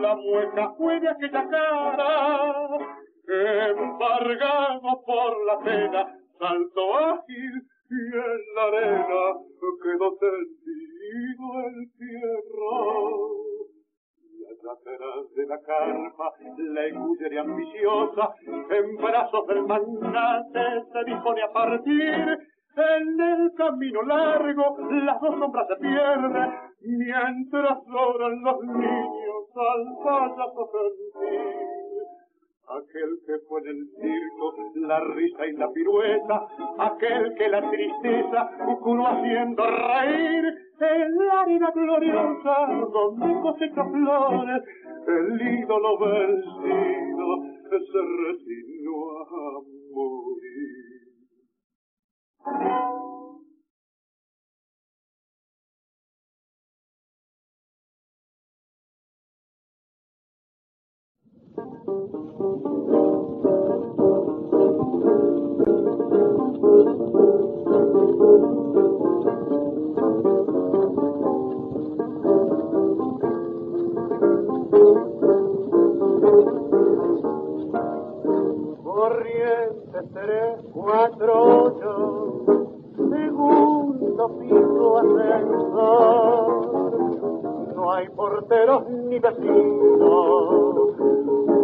la 0.00 0.16
mueca 0.16 0.74
fue 0.76 1.00
de 1.00 1.08
aquella 1.08 1.48
cara, 1.48 2.95
embargado 3.28 5.02
por 5.04 5.46
la 5.46 5.58
pena, 5.58 6.06
saltó 6.38 6.96
ágil 6.96 7.62
y 7.90 8.16
en 8.16 8.54
la 8.54 8.62
arena 8.64 9.36
quedó 9.82 10.16
tendido 10.18 11.46
el 11.66 11.90
tierra. 11.98 13.46
Atrás 14.66 15.32
de 15.36 15.46
la 15.46 15.60
carpa, 15.60 16.32
la 16.58 16.86
ecuyeria 16.86 17.42
ambiciosa, 17.42 18.34
en 18.70 18.96
brazos 18.96 19.46
del 19.46 19.62
magnate 19.62 20.82
se 20.92 21.04
dispone 21.04 21.42
a 21.42 21.52
partir. 21.52 22.38
En 22.76 23.20
el 23.20 23.52
camino 23.56 24.02
largo, 24.02 24.76
las 25.04 25.20
dos 25.20 25.38
sombras 25.38 25.68
se 25.68 25.76
pierden, 25.76 26.52
mientras 26.80 27.78
lloran 27.86 28.42
los 28.42 28.62
niños 28.64 29.56
al 29.56 29.84
payaso 30.04 30.70
sentir 30.72 31.75
que 33.26 33.38
fue 33.48 33.60
en 33.60 33.68
el 33.68 33.88
circo 34.00 34.54
la 34.76 35.00
risa 35.00 35.46
y 35.46 35.52
la 35.56 35.70
pirueta, 35.72 36.46
aquel 36.78 37.34
que 37.34 37.48
la 37.48 37.70
tristeza 37.70 38.50
curó 38.80 39.06
haciendo 39.06 39.64
reír, 39.64 40.44
en 40.78 41.16
la 41.60 41.70
gloriosa 41.74 42.54
donde 42.92 43.40
cosecha 43.40 43.84
flores, 43.84 44.62
el 45.08 45.58
ídolo 45.60 45.98
vencido 45.98 47.42
se 47.70 48.00
resignó 48.28 48.96
a 49.20 49.60
morir. 49.92 50.46
Ni 88.84 89.18
vecinos, 89.18 90.90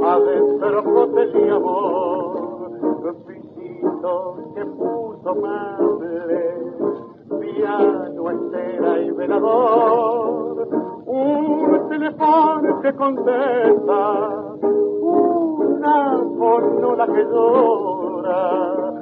adentro 0.04 1.02
hotel 1.02 1.32
y 1.34 1.48
amor, 1.50 2.32
pisito 3.82 4.36
que 4.54 4.64
puso 4.64 5.34
mable, 5.34 6.56
piano, 7.40 8.30
estera 8.30 9.00
y 9.00 9.10
velador, 9.10 10.68
un 11.06 11.88
teléfono 11.88 12.80
que 12.80 12.94
contesta, 12.94 14.54
una 15.00 16.22
la 16.96 17.06
que 17.06 17.24
llora, 17.24 18.92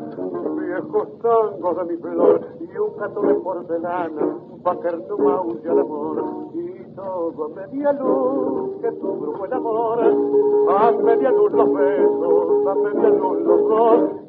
viejos 0.58 1.08
tangos 1.20 1.76
de 1.76 1.84
mi 1.84 1.96
flor 1.98 2.40
y 2.60 2.78
un 2.78 2.96
gato 2.96 3.20
de 3.22 3.34
porcelana, 3.34 4.36
va 4.66 4.72
a 4.72 4.80
caer 4.80 5.06
tu 5.06 5.18
maulla 5.18 5.74
de 5.74 5.80
amor. 5.80 6.24
Y 6.54 6.94
todo 6.94 7.44
a 7.44 7.48
media 7.48 7.92
luz 7.92 8.80
que 8.80 8.92
tu 8.92 9.20
grupo 9.20 9.44
el 9.44 9.52
amor, 9.52 9.98
a 10.68 10.92
media 10.92 11.30
luz 11.30 11.52
los 11.52 11.72
besos, 11.72 12.66
a 12.66 12.74
media 12.74 13.08
luz 13.10 13.40
los 13.42 13.68
dos. 13.68 14.00
y 14.16 14.19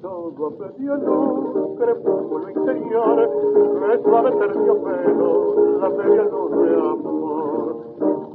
todo 0.00 0.50
media 0.58 0.94
luz 0.96 1.78
crepúsculo 1.78 2.50
interior, 2.50 3.30
que 3.80 4.02
suave 4.02 4.32
terciopelo, 4.32 5.78
la 5.80 5.88
media 5.90 6.24
luz 6.24 6.50
de 6.50 6.74
amor, 6.74 7.76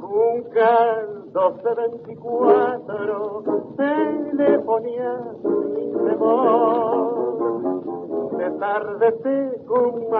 un 0.03 0.43
can 0.53 1.13
1224, 1.33 3.43
telefonía 3.75 5.19
sin 5.41 6.05
temor. 6.05 7.33
De 8.37 8.49
tarde 8.51 9.11
te 9.23 9.59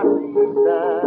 cita, 0.01 1.01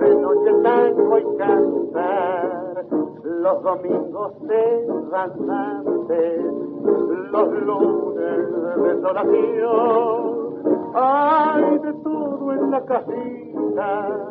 de 0.00 0.14
noche 0.16 0.52
tango 0.62 1.18
y 1.18 1.24
cantar. 1.36 2.84
Los 3.22 3.62
domingos 3.62 4.32
te 4.46 4.86
danzantes, 5.10 6.44
los 6.86 7.48
lunes 7.62 8.38
de 8.52 8.94
desolación. 8.94 10.46
Hay 10.94 11.78
de 11.78 11.92
todo 12.02 12.52
en 12.52 12.70
la 12.70 12.84
casita, 12.84 14.30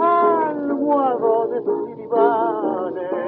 almohadones 0.00 1.62
y 1.88 1.94
divanes 2.00 3.26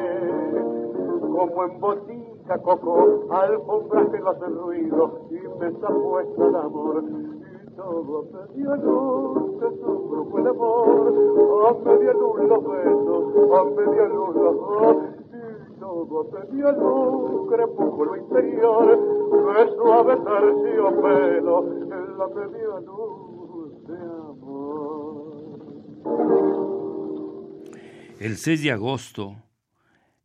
como 1.39 1.64
en 1.64 1.81
botica, 1.81 2.59
coco, 2.59 3.26
alfombras 3.31 4.09
que 4.09 4.18
no 4.18 4.31
hacen 4.31 4.57
ruido 4.57 5.20
y 5.31 5.35
mesa 5.61 5.89
puesta 5.89 6.47
el 6.47 6.57
amor. 6.57 7.05
Y 7.05 7.76
todo 7.76 8.18
a 8.18 8.47
media 8.57 8.76
luz 8.76 9.61
que 9.61 9.68
su 9.79 10.39
el 10.39 10.47
amor, 10.49 11.14
a 11.68 11.89
media 11.89 12.12
luz 12.14 12.41
los 12.49 12.64
besos, 12.64 13.24
a 13.55 13.64
media 13.64 14.05
luz 14.09 14.35
los 14.35 14.57
dos. 14.57 14.97
El 28.20 28.37
6 28.37 28.62
de 28.62 28.72
agosto 28.72 29.37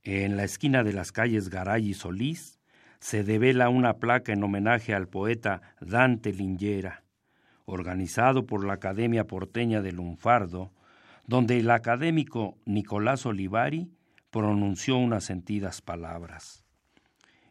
en 0.03 0.37
la 0.37 0.43
esquina 0.43 0.83
de 0.83 0.93
las 0.93 1.11
calles 1.11 1.49
Garay 1.49 1.89
y 1.89 1.93
Solís 1.93 2.59
se 2.99 3.23
devela 3.23 3.69
una 3.69 3.97
placa 3.97 4.33
en 4.33 4.43
homenaje 4.43 4.95
al 4.95 5.07
poeta 5.07 5.61
Dante 5.79 6.33
Lingera, 6.33 7.03
organizado 7.65 8.47
por 8.47 8.65
la 8.65 8.73
Academia 8.73 9.27
Porteña 9.27 9.81
de 9.81 9.91
Lunfardo, 9.91 10.71
donde 11.27 11.59
el 11.59 11.69
académico 11.69 12.57
Nicolás 12.65 13.25
Olivari 13.25 13.91
pronunció 14.33 14.97
unas 14.97 15.25
sentidas 15.25 15.81
palabras. 15.81 16.65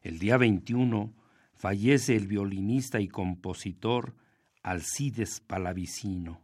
El 0.02 0.18
día 0.18 0.36
21 0.36 1.14
fallece 1.54 2.16
el 2.16 2.26
violinista 2.26 2.98
y 2.98 3.06
compositor 3.06 4.16
Alcides 4.64 5.38
Palavicino. 5.38 6.40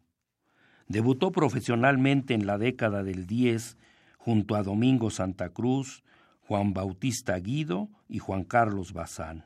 Debutó 0.86 1.32
profesionalmente 1.32 2.34
en 2.34 2.46
la 2.46 2.56
década 2.56 3.02
del 3.02 3.26
10 3.26 3.78
junto 4.16 4.54
a 4.54 4.62
Domingo 4.62 5.10
Santa 5.10 5.48
Cruz, 5.48 6.04
Juan 6.42 6.72
Bautista 6.72 7.36
Guido 7.40 7.88
y 8.08 8.20
Juan 8.20 8.44
Carlos 8.44 8.92
Bazán. 8.92 9.44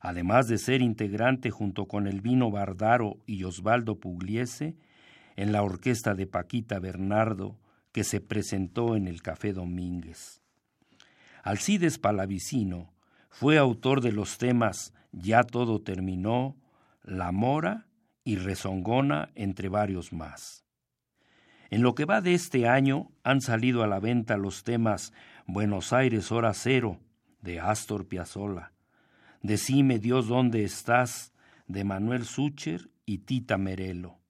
Además 0.00 0.48
de 0.48 0.58
ser 0.58 0.82
integrante 0.82 1.50
junto 1.50 1.86
con 1.86 2.08
Elvino 2.08 2.50
Bardaro 2.50 3.18
y 3.24 3.44
Osvaldo 3.44 4.00
Pugliese 4.00 4.74
en 5.36 5.52
la 5.52 5.62
orquesta 5.62 6.14
de 6.16 6.26
Paquita 6.26 6.80
Bernardo 6.80 7.56
que 7.92 8.04
se 8.04 8.20
presentó 8.20 8.96
en 8.96 9.06
el 9.06 9.22
Café 9.22 9.52
Domínguez. 9.52 10.42
Alcides 11.42 11.98
Palavicino 11.98 12.92
fue 13.30 13.58
autor 13.58 14.00
de 14.00 14.12
los 14.12 14.38
temas 14.38 14.92
Ya 15.12 15.42
todo 15.44 15.80
terminó, 15.80 16.56
La 17.02 17.32
Mora 17.32 17.86
y 18.24 18.36
Rezongona, 18.36 19.30
entre 19.34 19.68
varios 19.68 20.12
más. 20.12 20.64
En 21.70 21.82
lo 21.82 21.94
que 21.94 22.04
va 22.04 22.20
de 22.20 22.34
este 22.34 22.68
año 22.68 23.10
han 23.24 23.40
salido 23.40 23.82
a 23.82 23.86
la 23.86 24.00
venta 24.00 24.36
los 24.36 24.62
temas 24.62 25.12
Buenos 25.46 25.92
Aires 25.92 26.30
Hora 26.30 26.54
Cero 26.54 26.98
de 27.40 27.60
Astor 27.60 28.06
Piazzolla, 28.06 28.72
Decime 29.42 29.98
Dios 29.98 30.28
dónde 30.28 30.62
estás 30.62 31.32
de 31.66 31.82
Manuel 31.82 32.24
Sucher 32.24 32.90
y 33.04 33.18
Tita 33.18 33.58
Merelo, 33.58 34.20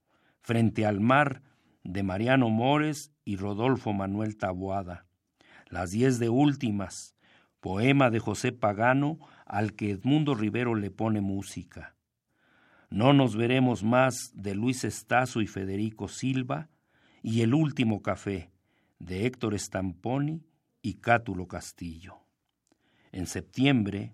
Frente 0.41 0.87
al 0.87 1.01
Mar 1.01 1.43
de 1.85 2.03
Mariano 2.03 2.49
Mores 2.49 3.12
y 3.25 3.37
Rodolfo 3.37 3.93
Manuel 3.93 4.37
Taboada, 4.37 5.07
Las 5.69 5.91
Diez 5.91 6.19
de 6.19 6.29
Últimas, 6.29 7.15
poema 7.61 8.11
de 8.11 8.19
José 8.19 8.53
Pagano 8.53 9.19
al 9.47 9.75
que 9.75 9.91
Edmundo 9.91 10.35
Rivero 10.35 10.75
le 10.75 10.91
pone 10.91 11.21
música. 11.21 11.95
No 12.91 13.13
nos 13.13 13.37
veremos 13.37 13.85
más 13.85 14.33
de 14.35 14.55
Luis 14.55 14.85
Estazo 14.85 15.41
y 15.41 15.47
Federico 15.47 16.09
Silva, 16.09 16.69
y 17.23 17.43
El 17.43 17.55
último 17.55 18.03
café 18.03 18.51
de 18.99 19.27
Héctor 19.27 19.59
Stamponi 19.59 20.43
y 20.83 20.95
Cátulo 20.95 21.47
Castillo. 21.47 22.19
En 23.13 23.27
septiembre, 23.27 24.13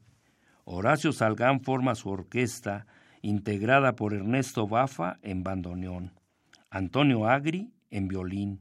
Horacio 0.64 1.12
Salgán 1.12 1.60
forma 1.60 1.94
su 1.94 2.10
orquesta 2.10 2.86
integrada 3.22 3.96
por 3.96 4.12
Ernesto 4.12 4.68
Bafa 4.68 5.18
en 5.22 5.42
bandoneón, 5.42 6.12
Antonio 6.70 7.26
Agri 7.26 7.72
en 7.90 8.08
violín, 8.08 8.60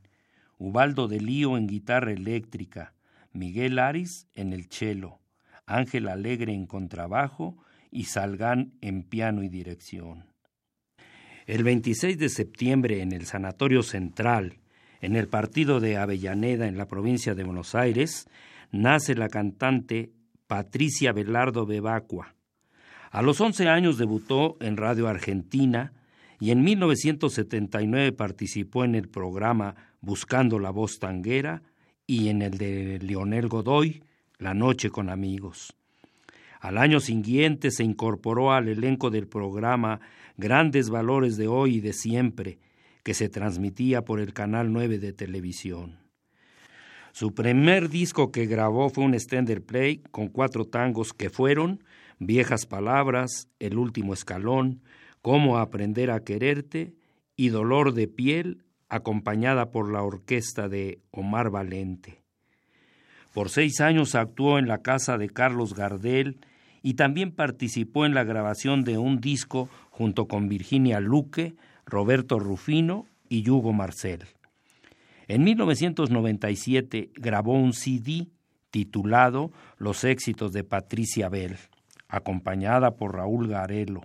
Ubaldo 0.58 1.08
de 1.08 1.20
Lío 1.20 1.58
en 1.58 1.68
guitarra 1.68 2.12
eléctrica, 2.12 2.94
Miguel 3.32 3.80
Aris 3.80 4.28
en 4.36 4.54
el 4.54 4.66
cello, 4.70 5.20
Ángel 5.66 6.08
Alegre 6.08 6.54
en 6.54 6.66
contrabajo 6.66 7.58
y 7.92 8.06
Salgán 8.06 8.74
en 8.82 9.04
piano 9.04 9.44
y 9.44 9.50
dirección. 9.50 10.26
El 11.46 11.64
26 11.64 12.18
de 12.18 12.30
septiembre 12.30 13.02
en 13.02 13.12
el 13.12 13.26
Sanatorio 13.26 13.84
Central, 13.84 14.58
en 15.00 15.16
el 15.16 15.28
partido 15.28 15.80
de 15.80 15.98
Avellaneda 15.98 16.68
en 16.68 16.78
la 16.78 16.88
provincia 16.88 17.36
de 17.36 17.44
Buenos 17.44 17.76
Aires, 17.76 18.28
nace 18.72 19.16
la 19.16 19.30
cantante 19.30 20.12
Patricia 20.48 21.14
Velardo 21.14 21.66
Bebacua. 21.66 22.36
A 23.12 23.22
los 23.22 23.40
11 23.40 23.70
años 23.70 23.98
debutó 23.98 24.58
en 24.60 24.76
Radio 24.76 25.08
Argentina 25.08 25.94
y 26.40 26.52
en 26.52 26.64
1979 26.64 28.12
participó 28.12 28.84
en 28.84 28.96
el 28.96 29.10
programa 29.10 29.76
Buscando 30.02 30.60
la 30.60 30.70
Voz 30.70 31.00
Tanguera 31.00 31.64
y 32.06 32.30
en 32.30 32.42
el 32.42 32.58
de 32.58 33.00
Leonel 33.00 33.48
Godoy, 33.48 34.04
La 34.38 34.54
Noche 34.54 34.90
con 34.90 35.10
Amigos. 35.10 35.74
Al 36.60 36.78
año 36.78 37.00
siguiente 37.00 37.72
se 37.72 37.84
incorporó 37.84 38.52
al 38.52 38.68
elenco 38.68 39.10
del 39.10 39.28
programa 39.28 40.00
Grandes 40.38 40.90
Valores 40.90 41.38
de 41.38 41.48
Hoy 41.48 41.76
y 41.76 41.82
de 41.82 41.94
Siempre, 41.94 42.60
que 43.04 43.14
se 43.14 43.30
transmitía 43.30 44.04
por 44.04 44.20
el 44.20 44.34
Canal 44.34 44.72
9 44.72 45.00
de 45.00 45.14
televisión. 45.14 46.00
Su 47.14 47.34
primer 47.34 47.90
disco 47.90 48.32
que 48.32 48.46
grabó 48.46 48.90
fue 48.90 49.04
un 49.04 49.16
extender 49.16 49.64
play 49.64 50.04
con 50.12 50.28
cuatro 50.28 50.66
tangos 50.66 51.14
que 51.14 51.30
fueron 51.30 51.84
Viejas 52.20 52.66
Palabras, 52.66 53.48
El 53.60 53.78
Último 53.78 54.14
Escalón, 54.14 54.82
Cómo 55.22 55.58
Aprender 55.58 56.12
a 56.12 56.24
Quererte 56.24 56.94
y 57.36 57.50
Dolor 57.50 57.94
de 57.94 58.08
Piel, 58.08 58.64
acompañada 58.90 59.72
por 59.72 59.92
la 59.92 60.04
orquesta 60.04 60.70
de 60.70 61.00
Omar 61.12 61.50
Valente. 61.50 62.24
Por 63.34 63.50
seis 63.50 63.82
años 63.82 64.16
actuó 64.16 64.58
en 64.58 64.68
la 64.68 64.82
casa 64.82 65.18
de 65.18 65.30
Carlos 65.30 65.76
Gardel 65.76 66.40
y 66.82 66.94
también 66.94 67.32
participó 67.32 68.06
en 68.06 68.14
la 68.14 68.24
grabación 68.24 68.84
de 68.84 68.98
un 68.98 69.20
disco 69.20 69.70
junto 69.92 70.28
con 70.28 70.48
Virginia 70.48 71.00
Luque, 71.00 71.56
Roberto 71.86 72.40
Rufino 72.40 73.06
y 73.30 73.48
Hugo 73.50 73.74
Marcel. 73.74 74.24
En 75.28 75.44
1997 75.44 77.12
grabó 77.16 77.54
un 77.54 77.74
CD 77.74 78.28
titulado 78.72 79.52
Los 79.78 80.04
éxitos 80.04 80.54
de 80.54 80.64
Patricia 80.64 81.30
Bell, 81.30 81.58
acompañada 82.08 82.96
por 82.96 83.16
Raúl 83.16 83.50
Garelo. 83.50 84.02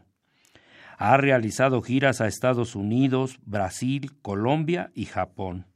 Ha 1.05 1.17
realizado 1.17 1.83
giras 1.83 2.21
a 2.21 2.29
Estados 2.29 2.77
Unidos, 2.77 3.41
Brasil, 3.45 4.13
Colombia 4.23 4.93
y 4.95 5.07
Japón. 5.07 5.67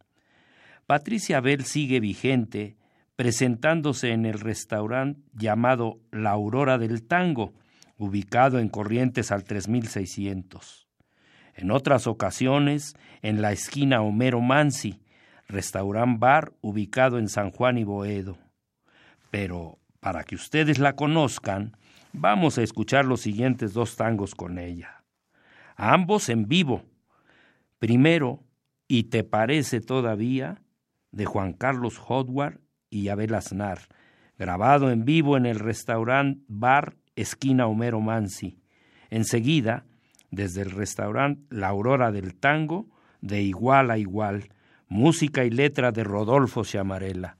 Patricia 0.86 1.40
Bell 1.40 1.64
sigue 1.64 1.98
vigente, 1.98 2.76
presentándose 3.16 4.12
en 4.12 4.24
el 4.24 4.38
restaurante 4.38 5.20
llamado 5.32 5.98
La 6.12 6.30
Aurora 6.30 6.78
del 6.78 7.02
Tango, 7.02 7.54
ubicado 7.98 8.60
en 8.60 8.68
Corrientes 8.68 9.32
al 9.32 9.42
3600. 9.42 10.86
En 11.56 11.72
otras 11.72 12.06
ocasiones, 12.06 12.94
en 13.20 13.42
la 13.42 13.50
esquina 13.50 14.02
Homero 14.02 14.40
Mansi, 14.40 15.00
restaurant 15.48 16.20
bar 16.20 16.52
ubicado 16.60 17.18
en 17.18 17.28
San 17.28 17.50
Juan 17.50 17.78
y 17.78 17.82
Boedo. 17.82 18.38
Pero 19.32 19.80
para 19.98 20.22
que 20.22 20.36
ustedes 20.36 20.78
la 20.78 20.94
conozcan, 20.94 21.76
vamos 22.12 22.58
a 22.58 22.62
escuchar 22.62 23.06
los 23.06 23.22
siguientes 23.22 23.72
dos 23.72 23.96
tangos 23.96 24.36
con 24.36 24.60
ella. 24.60 24.95
Ambos 25.76 26.28
en 26.28 26.48
vivo. 26.48 26.82
Primero, 27.78 28.46
¿Y 28.88 29.04
te 29.04 29.24
parece 29.24 29.80
todavía? 29.80 30.62
de 31.12 31.24
Juan 31.24 31.54
Carlos 31.54 31.98
Howard 32.06 32.60
y 32.90 33.08
Abel 33.08 33.34
Aznar, 33.34 33.78
grabado 34.38 34.90
en 34.90 35.06
vivo 35.06 35.38
en 35.38 35.46
el 35.46 35.58
restaurant 35.58 36.42
bar 36.46 36.96
esquina 37.14 37.66
Homero 37.66 38.00
Mansi. 38.00 38.58
Enseguida, 39.08 39.86
desde 40.30 40.60
el 40.60 40.72
restaurante 40.72 41.42
La 41.48 41.68
Aurora 41.68 42.12
del 42.12 42.34
Tango, 42.34 42.86
de 43.22 43.40
igual 43.40 43.90
a 43.90 43.96
igual, 43.96 44.50
música 44.88 45.44
y 45.44 45.50
letra 45.50 45.90
de 45.90 46.04
Rodolfo 46.04 46.64
Chamarela. 46.64 47.38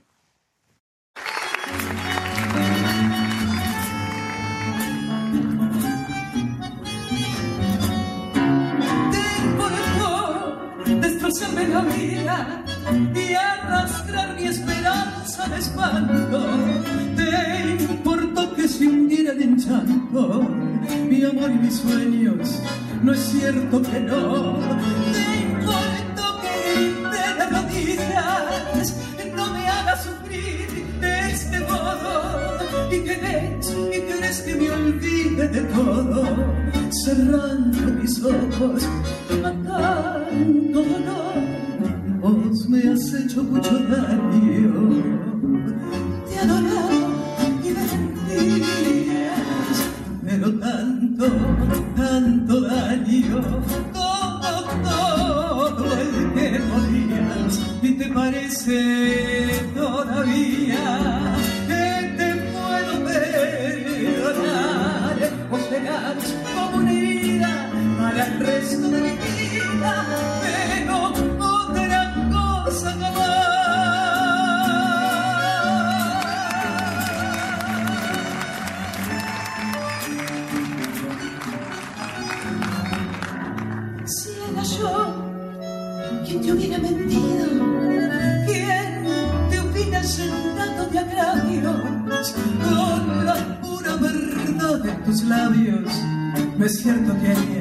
Y 11.85 13.35
arrastrar 13.35 14.35
mi 14.37 14.47
esperanza 14.47 15.47
de 15.49 15.59
espanto. 15.59 16.47
Te 17.16 17.93
importó 17.93 18.55
que 18.55 18.68
se 18.68 18.87
hundieran 18.87 19.43
en 19.43 19.57
llanto 19.59 20.47
mi 21.09 21.24
amor 21.24 21.51
y 21.51 21.59
mis 21.59 21.77
sueños. 21.77 22.61
No 23.03 23.12
es 23.12 23.20
cierto 23.20 23.83
que 23.83 24.01
no. 24.01 24.59
Te 25.12 25.24
importó 25.43 26.41
que 26.41 26.53
grite 26.72 27.35
de 27.39 27.47
rodillas, 27.51 28.97
no 29.35 29.53
me 29.53 29.68
hagas 29.68 30.05
sufrir 30.05 30.87
de 31.01 31.31
este 31.31 31.61
modo. 31.61 32.59
Y 32.91 33.05
querés, 33.05 33.77
y 33.95 34.01
querés 34.01 34.41
que 34.43 34.55
me 34.55 34.70
olvide 34.70 35.49
de 35.49 35.62
todo, 35.62 36.24
cerrando 37.05 37.79
mis 38.01 38.22
ojos, 38.22 38.83
matando 39.43 40.83
dolor 40.83 41.45
Vos 42.27 42.68
me 42.68 42.81
has 42.91 43.14
hecho 43.14 43.41
mucho 43.45 43.70
daño, 43.70 44.72
te 46.29 46.39
adoraba 46.41 46.91
y 47.62 47.68
me 47.70 47.85
mentías, 48.59 49.79
pero 50.24 50.47
tanto, 50.59 51.27
tanto 51.97 52.61
daño, 52.62 53.41
todo, 53.93 54.51
todo 54.83 55.87
el 56.01 56.11
que 56.35 56.49
podías, 56.72 57.53
y 57.81 57.91
te 57.93 58.07
parece 58.07 59.70
todavía 59.77 60.86
labios? 95.27 95.91
No 96.57 96.64
es 96.64 96.79
cierto 96.81 97.12
que 97.20 97.55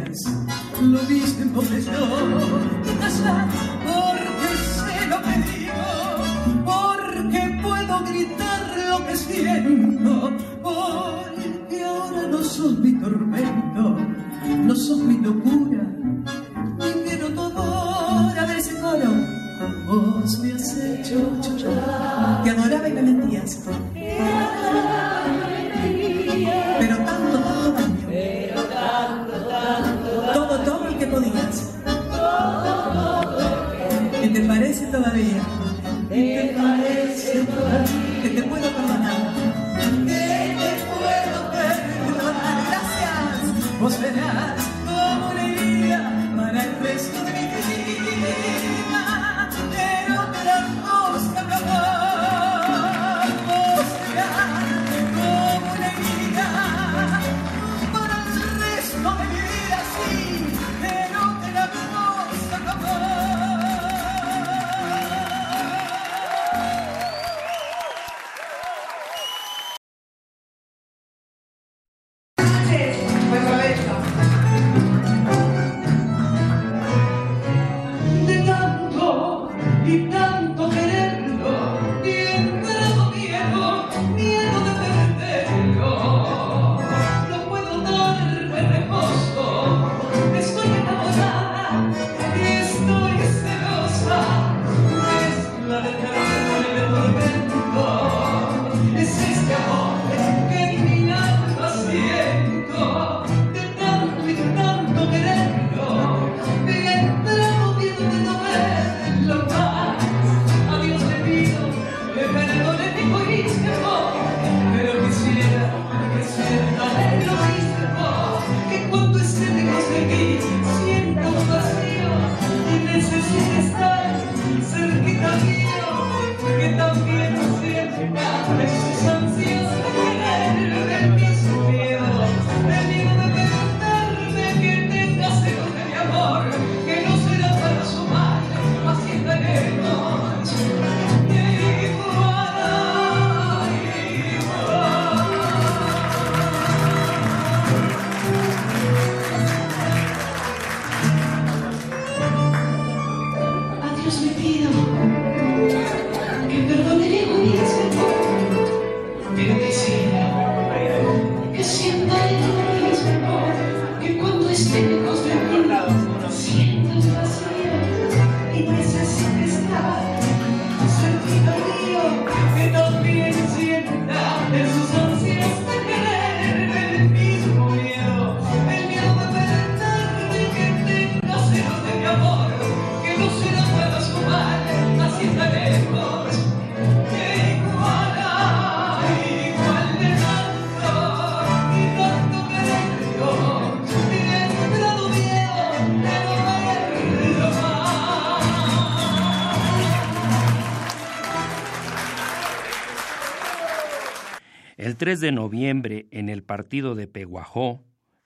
23 205.06 205.20
de 205.20 205.32
noviembre, 205.32 206.08
en 206.10 206.30
el 206.30 206.42
partido 206.42 206.96
de 206.96 207.06
Peguajó, 207.08 207.84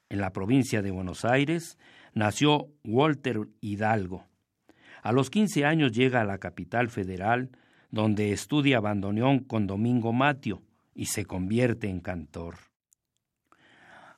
en 0.07 0.21
la 0.21 0.31
provincia 0.31 0.81
de 0.81 0.91
Buenos 0.91 1.25
Aires, 1.25 1.77
nació 2.13 2.69
Walter 2.85 3.49
Hidalgo. 3.59 4.23
A 5.03 5.11
los 5.11 5.29
15 5.29 5.65
años 5.65 5.91
llega 5.91 6.21
a 6.21 6.23
la 6.23 6.37
capital 6.37 6.89
federal, 6.89 7.49
donde 7.91 8.31
estudia 8.31 8.79
bandoneón 8.79 9.39
con 9.39 9.67
Domingo 9.67 10.13
Matio 10.13 10.63
y 10.95 11.07
se 11.07 11.25
convierte 11.25 11.89
en 11.89 11.99
cantor. 11.99 12.55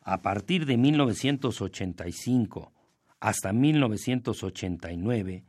A 0.04 0.22
partir 0.22 0.68
de 0.68 0.78
1985 0.78 2.74
hasta 3.20 3.54
1989, 3.54 5.46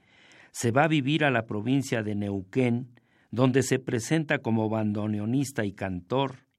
se 0.51 0.71
va 0.71 0.85
a 0.85 0.89
vivir 0.89 1.25
a 1.25 1.31
la 1.31 1.45
provincia 1.45 2.03
de 2.03 2.15
Neuquén, 2.15 2.99
donde 3.31 3.63
se 3.63 3.79
presenta 3.79 4.39
como 4.39 4.71
bandoneonista 4.71 5.67
y 5.67 5.73
cantor. 5.75 6.51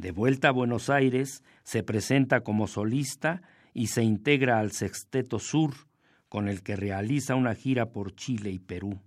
De 0.00 0.12
vuelta 0.12 0.48
a 0.48 0.52
Buenos 0.52 0.88
Aires, 0.88 1.44
se 1.62 1.82
presenta 1.82 2.40
como 2.40 2.68
solista 2.68 3.42
y 3.74 3.88
se 3.88 4.02
integra 4.02 4.58
al 4.58 4.72
Sexteto 4.72 5.38
Sur, 5.38 5.74
con 6.30 6.48
el 6.48 6.62
que 6.62 6.74
realiza 6.74 7.34
una 7.34 7.54
gira 7.54 7.90
por 7.90 8.14
Chile 8.14 8.50
y 8.50 8.58
Perú. 8.58 8.98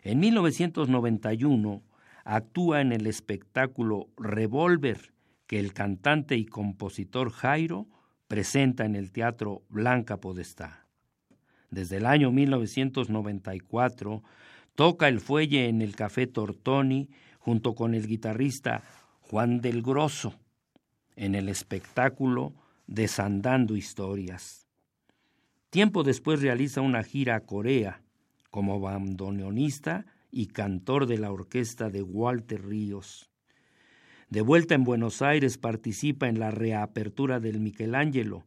En 0.00 0.20
1991 0.20 1.82
actúa 2.24 2.80
en 2.80 2.92
el 2.92 3.06
espectáculo 3.06 4.08
Revolver, 4.16 5.12
que 5.46 5.60
el 5.60 5.74
cantante 5.74 6.34
y 6.34 6.46
compositor 6.46 7.30
Jairo 7.30 7.86
presenta 8.26 8.86
en 8.86 8.96
el 8.96 9.12
Teatro 9.12 9.64
Blanca 9.68 10.16
Podestá. 10.16 10.86
Desde 11.70 11.98
el 11.98 12.06
año 12.06 12.32
1994 12.32 14.22
toca 14.74 15.08
el 15.08 15.20
fuelle 15.20 15.68
en 15.68 15.82
el 15.82 15.94
Café 15.94 16.26
Tortoni 16.26 17.10
junto 17.38 17.74
con 17.74 17.94
el 17.94 18.06
guitarrista 18.06 18.82
Juan 19.30 19.60
del 19.60 19.80
Grosso 19.80 20.34
en 21.14 21.36
el 21.36 21.48
espectáculo 21.48 22.52
Desandando 22.88 23.76
Historias. 23.76 24.66
Tiempo 25.70 26.02
después 26.02 26.42
realiza 26.42 26.80
una 26.80 27.04
gira 27.04 27.36
a 27.36 27.40
Corea 27.46 28.02
como 28.50 28.80
bandoneonista 28.80 30.04
y 30.32 30.46
cantor 30.46 31.06
de 31.06 31.18
la 31.18 31.30
orquesta 31.30 31.90
de 31.90 32.02
Walter 32.02 32.66
Ríos. 32.66 33.30
De 34.30 34.40
vuelta 34.40 34.74
en 34.74 34.82
Buenos 34.82 35.22
Aires 35.22 35.58
participa 35.58 36.26
en 36.26 36.40
la 36.40 36.50
reapertura 36.50 37.38
del 37.38 37.60
Michelangelo. 37.60 38.42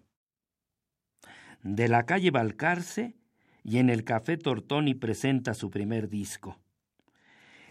De 1.61 1.87
la 1.87 2.05
calle 2.05 2.29
Balcarce 2.29 3.15
y 3.63 3.77
en 3.77 3.89
el 3.89 4.03
Café 4.03 4.35
Tortoni 4.35 4.95
presenta 4.95 5.53
su 5.53 5.69
primer 5.69 6.09
disco. 6.09 6.59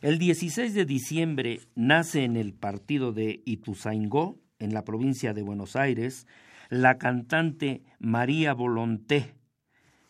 El 0.02 0.18
16 0.18 0.74
de 0.74 0.84
diciembre 0.84 1.60
nace 1.76 2.24
en 2.24 2.36
el 2.36 2.54
partido 2.54 3.12
de 3.12 3.40
Ituzaingó, 3.44 4.36
en 4.58 4.74
la 4.74 4.82
provincia 4.82 5.32
de 5.32 5.42
Buenos 5.42 5.76
Aires, 5.76 6.26
la 6.70 6.98
cantante 6.98 7.84
María 8.00 8.52
Volonté. 8.52 9.36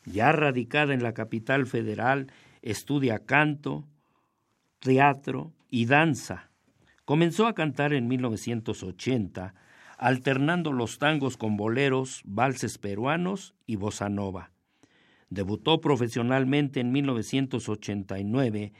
Ya 0.06 0.32
radicada 0.32 0.94
en 0.94 1.02
la 1.02 1.12
capital 1.12 1.66
federal, 1.66 2.32
estudia 2.62 3.18
canto, 3.18 3.86
teatro 4.78 5.52
y 5.68 5.84
danza. 5.84 6.50
Comenzó 7.04 7.46
a 7.46 7.54
cantar 7.54 7.92
en 7.92 8.08
1980, 8.08 9.54
alternando 9.98 10.72
los 10.72 10.98
tangos 10.98 11.36
con 11.36 11.58
boleros, 11.58 12.22
valses 12.24 12.78
peruanos 12.78 13.54
y 13.66 13.76
bossa 13.76 14.08
nova. 14.08 14.52
Debutó 15.28 15.82
profesionalmente 15.82 16.80
en 16.80 16.92
1989 16.92 18.72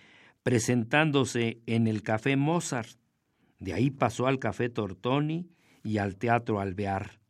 presentándose 0.42 1.60
en 1.66 1.86
el 1.86 2.02
Café 2.02 2.36
Mozart. 2.36 2.98
De 3.58 3.74
ahí 3.74 3.90
pasó 3.90 4.26
al 4.26 4.38
Café 4.38 4.68
Tortoni 4.68 5.48
y 5.84 5.98
al 5.98 6.16
Teatro 6.16 6.60
Alvear. 6.60 7.20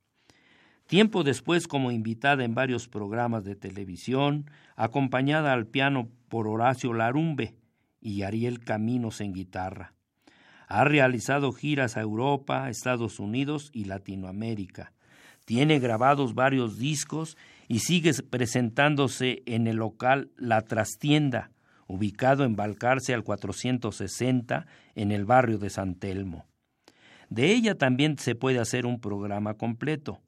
Tiempo 0.87 1.23
después 1.23 1.69
como 1.69 1.91
invitada 1.91 2.45
en 2.45 2.55
varios 2.55 2.89
programas 2.89 3.45
de 3.45 3.57
televisión, 3.57 4.51
acompañada 4.77 5.53
al 5.53 5.67
piano 5.67 6.11
por 6.29 6.49
Horacio 6.49 6.93
Larumbe 6.93 7.55
y 8.01 8.23
Ariel 8.23 8.61
Caminos 8.61 9.21
en 9.21 9.33
guitarra. 9.33 9.95
Ha 10.69 10.85
realizado 10.85 11.53
giras 11.53 11.97
a 11.97 12.01
Europa, 12.01 12.69
Estados 12.69 13.21
Unidos 13.21 13.71
y 13.73 13.85
Latinoamérica. 13.85 14.93
Tiene 15.45 15.79
grabados 15.79 16.35
varios 16.35 16.79
discos 16.79 17.37
y 17.69 17.81
sigue 17.81 18.13
presentándose 18.29 19.43
en 19.47 19.67
el 19.67 19.77
local 19.77 20.31
La 20.37 20.63
Trastienda, 20.63 21.51
ubicado 21.93 22.45
en 22.45 22.57
Balcarce 22.57 23.13
al 23.13 23.23
460 23.23 24.67
en 24.95 25.13
el 25.13 25.27
barrio 25.27 25.59
de 25.59 25.69
San 25.69 25.95
Telmo. 25.95 26.47
De 27.29 27.53
ella 27.53 27.77
también 27.77 28.17
se 28.17 28.35
puede 28.35 28.61
hacer 28.61 28.87
un 28.87 28.99
programa 28.99 29.59
completo, 29.59 30.23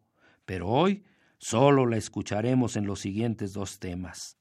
pero 0.45 0.69
hoy 0.69 1.05
solo 1.39 1.87
la 1.87 1.97
escucharemos 1.97 2.77
en 2.77 2.85
los 2.85 3.01
siguientes 3.01 3.55
dos 3.55 3.79
temas. 3.79 4.37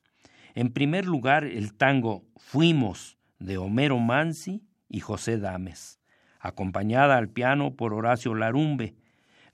En 0.53 0.73
primer 0.73 1.05
lugar, 1.05 1.45
el 1.45 1.73
tango 1.73 2.25
Fuimos 2.35 3.17
de 3.39 3.57
Homero 3.57 3.99
Mansi 3.99 4.61
y 4.89 4.99
José 4.99 5.37
Dames, 5.37 6.01
acompañada 6.41 7.17
al 7.17 7.29
piano 7.29 7.77
por 7.77 7.93
Horacio 7.93 8.35
Larumbe, 8.35 8.95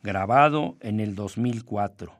grabado 0.01 0.76
en 0.82 0.99
el 0.99 1.13
2004. 1.13 2.20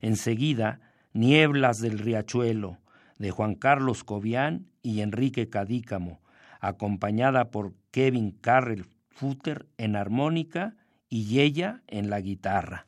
Enseguida, 0.00 0.80
Nieblas 1.12 1.82
del 1.82 1.98
Riachuelo, 1.98 2.78
de 3.18 3.30
Juan 3.30 3.54
Carlos 3.54 4.04
Cobian 4.04 4.66
y 4.82 5.00
Enrique 5.00 5.48
Cadícamo, 5.48 6.20
acompañada 6.60 7.50
por 7.50 7.74
Kevin 7.90 8.32
Carrell 8.32 8.86
Futter 9.08 9.66
en 9.78 9.96
armónica 9.96 10.76
y 11.08 11.40
ella 11.40 11.82
en 11.86 12.10
la 12.10 12.20
guitarra. 12.20 12.86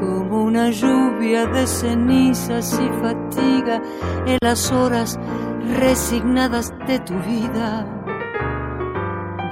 Como 0.00 0.44
una 0.44 0.70
lluvia 0.70 1.46
de 1.46 1.66
cenizas 1.66 2.78
y 2.78 2.88
fatiga 3.00 3.82
en 4.26 4.38
las 4.40 4.70
horas 4.70 5.18
resignadas 5.78 6.72
de 6.86 7.00
tu 7.00 7.14
vida. 7.20 7.97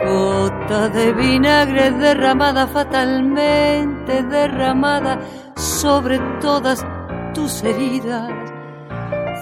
Gota 0.05 0.89
de 0.89 1.13
vinagre 1.13 1.91
derramada 1.91 2.67
fatalmente, 2.67 4.23
derramada 4.23 5.19
sobre 5.57 6.19
todas 6.41 6.85
tus 7.33 7.63
heridas. 7.65 8.31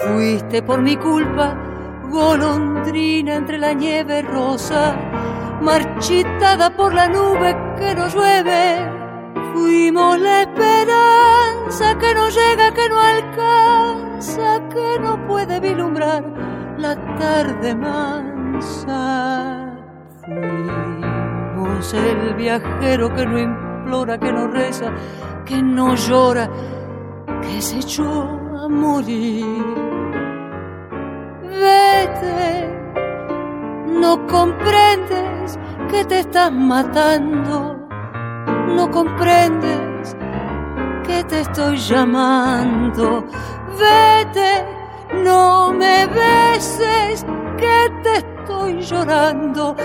Fuiste 0.01 0.63
por 0.63 0.81
mi 0.81 0.97
culpa, 0.97 1.57
golondrina 2.11 3.35
entre 3.35 3.59
la 3.59 3.73
nieve 3.73 4.23
rosa, 4.23 4.97
marchitada 5.61 6.71
por 6.71 6.95
la 6.95 7.09
nube 7.09 7.57
que 7.77 7.95
no 7.95 8.09
llueve. 8.09 8.91
Fuimos 9.53 10.21
la 10.21 10.43
esperanza 10.43 11.99
que 11.99 12.15
no 12.15 12.29
llega, 12.29 12.73
que 12.73 12.89
no 12.89 13.01
alcanza, 13.01 14.61
que 14.69 14.99
no 15.01 15.27
puede 15.27 15.59
vislumbrar 15.61 16.25
la 16.79 16.95
tarde 17.17 17.75
mansa. 17.75 19.64
El 21.93 22.35
viajero 22.35 23.15
que 23.15 23.27
no 23.27 23.39
implora, 23.39 24.19
que 24.19 24.33
no 24.33 24.49
reza, 24.49 24.91
que 25.45 25.63
no 25.63 25.95
llora, 25.95 26.49
que 27.43 27.61
se 27.61 27.77
echó 27.77 28.23
a 28.59 28.69
morir. 28.69 29.45
Vete, 31.43 32.69
no 33.87 34.27
comprendes 34.27 35.59
que 35.91 36.05
te 36.07 36.21
estás 36.21 36.51
matando, 36.51 37.87
no 38.69 38.91
comprendes 38.91 40.17
que 41.07 41.23
te 41.25 41.41
estoy 41.43 41.77
llamando. 41.77 43.25
Vete, 43.79 44.65
no 45.23 45.73
me 45.73 46.07
beses, 46.07 47.25
que 47.57 47.93
te 48.03 48.17
estoy 48.17 48.81
llorando 48.81 49.77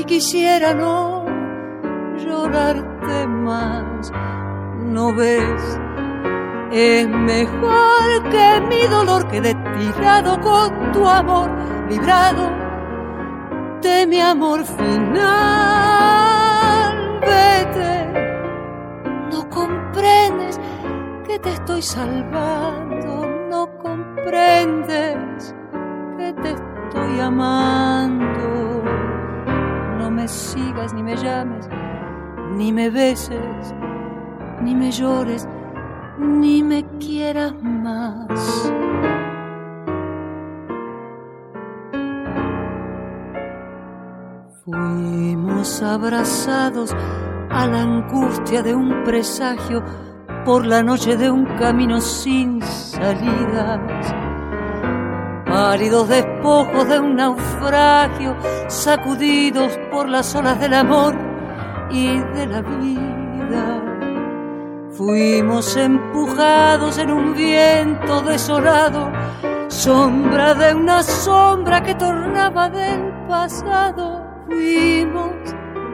y 0.00 0.04
quisiera 0.04 0.72
no 0.72 1.24
llorarte 2.16 3.26
más. 3.26 4.10
No 4.82 5.14
ves, 5.14 5.78
es 6.72 7.06
mejor 7.08 8.22
que 8.30 8.60
mi 8.68 8.86
dolor 8.88 9.28
quede 9.28 9.54
tirado 9.54 10.40
con 10.40 10.92
tu 10.92 11.06
amor, 11.06 11.50
librado 11.90 12.50
de 13.82 14.06
mi 14.06 14.20
amor 14.20 14.64
final. 14.64 15.20
Vete, 17.20 18.12
no 19.30 19.50
comprendes 19.50 20.58
que 21.26 21.38
te 21.38 21.50
estoy 21.50 21.82
salvando, 21.82 23.26
no 23.50 23.68
comprendes 23.78 25.54
que 26.16 26.32
te 26.42 26.52
estoy 26.52 27.20
amando. 27.20 29.09
No 30.10 30.16
me 30.16 30.26
sigas 30.26 30.92
ni 30.92 31.04
me 31.04 31.14
llames, 31.14 31.68
ni 32.56 32.72
me 32.72 32.90
beses, 32.90 33.72
ni 34.60 34.74
me 34.74 34.90
llores, 34.90 35.48
ni 36.18 36.64
me 36.64 36.84
quieras 36.98 37.54
más. 37.62 38.72
Fuimos 44.64 45.80
abrazados 45.80 46.92
a 47.50 47.68
la 47.68 47.82
angustia 47.82 48.64
de 48.64 48.74
un 48.74 49.04
presagio 49.04 49.80
por 50.44 50.66
la 50.66 50.82
noche 50.82 51.16
de 51.16 51.30
un 51.30 51.44
camino 51.56 52.00
sin 52.00 52.60
salidas. 52.62 53.80
Pálidos 55.62 56.08
despojos 56.08 56.88
de 56.88 56.98
un 56.98 57.16
naufragio, 57.16 58.34
sacudidos 58.68 59.78
por 59.90 60.08
las 60.08 60.34
olas 60.34 60.58
del 60.58 60.72
amor 60.72 61.14
y 61.90 62.16
de 62.18 62.46
la 62.46 62.62
vida. 62.62 63.82
Fuimos 64.92 65.76
empujados 65.76 66.96
en 66.96 67.10
un 67.10 67.34
viento 67.34 68.22
desolado, 68.22 69.12
sombra 69.68 70.54
de 70.54 70.74
una 70.74 71.02
sombra 71.02 71.82
que 71.82 71.94
tornaba 71.94 72.70
del 72.70 73.12
pasado. 73.28 74.24
Fuimos 74.46 75.34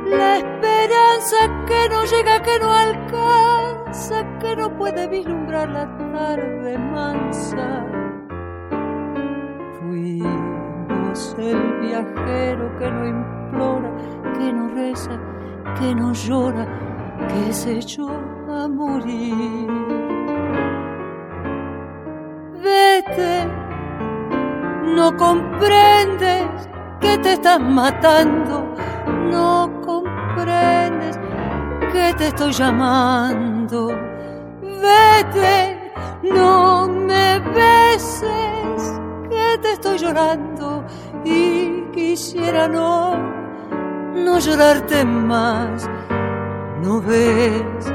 la 0.06 0.36
esperanza 0.36 1.36
que 1.66 1.88
no 1.88 2.04
llega, 2.04 2.40
que 2.40 2.58
no 2.60 2.72
alcanza, 2.72 4.24
que 4.38 4.54
no 4.54 4.76
puede 4.78 5.08
vislumbrar 5.08 5.68
la 5.70 5.86
tarde 6.12 6.78
mansa. 6.78 8.05
Fuimos 10.18 11.36
el 11.38 11.80
viajero 11.80 12.78
que 12.78 12.90
no 12.90 13.06
implora, 13.06 13.90
que 14.38 14.52
no 14.52 14.68
reza, 14.68 15.18
que 15.78 15.94
no 15.94 16.12
llora, 16.12 16.66
que 17.28 17.52
se 17.52 17.78
echó 17.78 18.08
a 18.48 18.66
morir. 18.68 19.68
Vete, 22.62 23.46
no 24.94 25.16
comprendes 25.16 26.68
que 27.00 27.18
te 27.18 27.32
estás 27.34 27.60
matando, 27.60 28.74
no 29.30 29.70
comprendes 29.84 31.18
que 31.92 32.14
te 32.16 32.28
estoy 32.28 32.52
llamando. 32.52 33.88
Vete, 34.62 35.92
no 36.22 36.88
me 36.88 37.38
beses, 37.54 39.00
te 39.60 39.72
estoy 39.72 39.98
llorando 39.98 40.84
y 41.24 41.82
quisiera 41.92 42.68
no, 42.68 43.16
no 44.14 44.38
llorarte 44.38 45.04
más. 45.04 45.88
No 46.82 47.00
ves, 47.00 47.92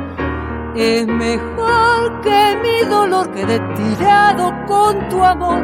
es 0.75 1.07
mejor 1.07 2.21
que 2.21 2.59
mi 2.63 2.89
dolor 2.89 3.31
quede 3.31 3.59
tirado 3.75 4.53
con 4.67 5.07
tu 5.09 5.23
amor 5.23 5.61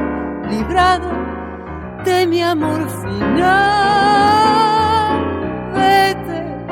librado 0.49 1.09
de 2.05 2.27
mi 2.27 2.41
amor 2.41 2.87
final. 3.01 3.47
Vete, 5.73 6.65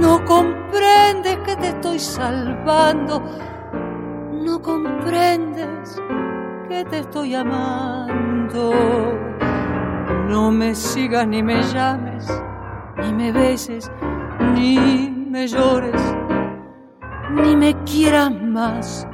no 0.00 0.24
comprendes 0.24 1.38
que 1.44 1.56
te 1.56 1.68
estoy 1.68 1.98
salvando, 1.98 3.22
no 4.32 4.62
comprendes 4.62 6.00
que 6.68 6.84
te 6.84 6.98
estoy 6.98 7.34
amando. 7.34 8.72
No 10.28 10.50
me 10.50 10.74
sigas 10.74 11.26
ni 11.26 11.42
me 11.42 11.62
llames, 11.62 12.26
ni 12.98 13.12
me 13.12 13.32
beses, 13.32 13.90
ni 14.54 15.10
me 15.10 15.46
llores, 15.46 16.02
ni 17.30 17.56
me 17.56 17.74
quieras 17.84 18.32
más. 18.42 19.06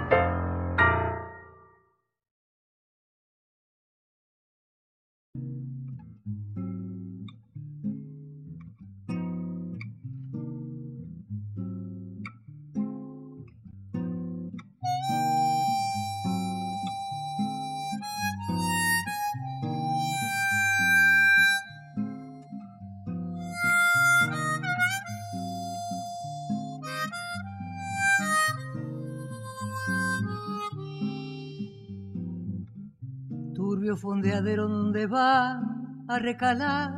Fondeadero 33.97 34.69
donde 34.69 35.07
van 35.07 36.05
a 36.09 36.19
recalar 36.19 36.93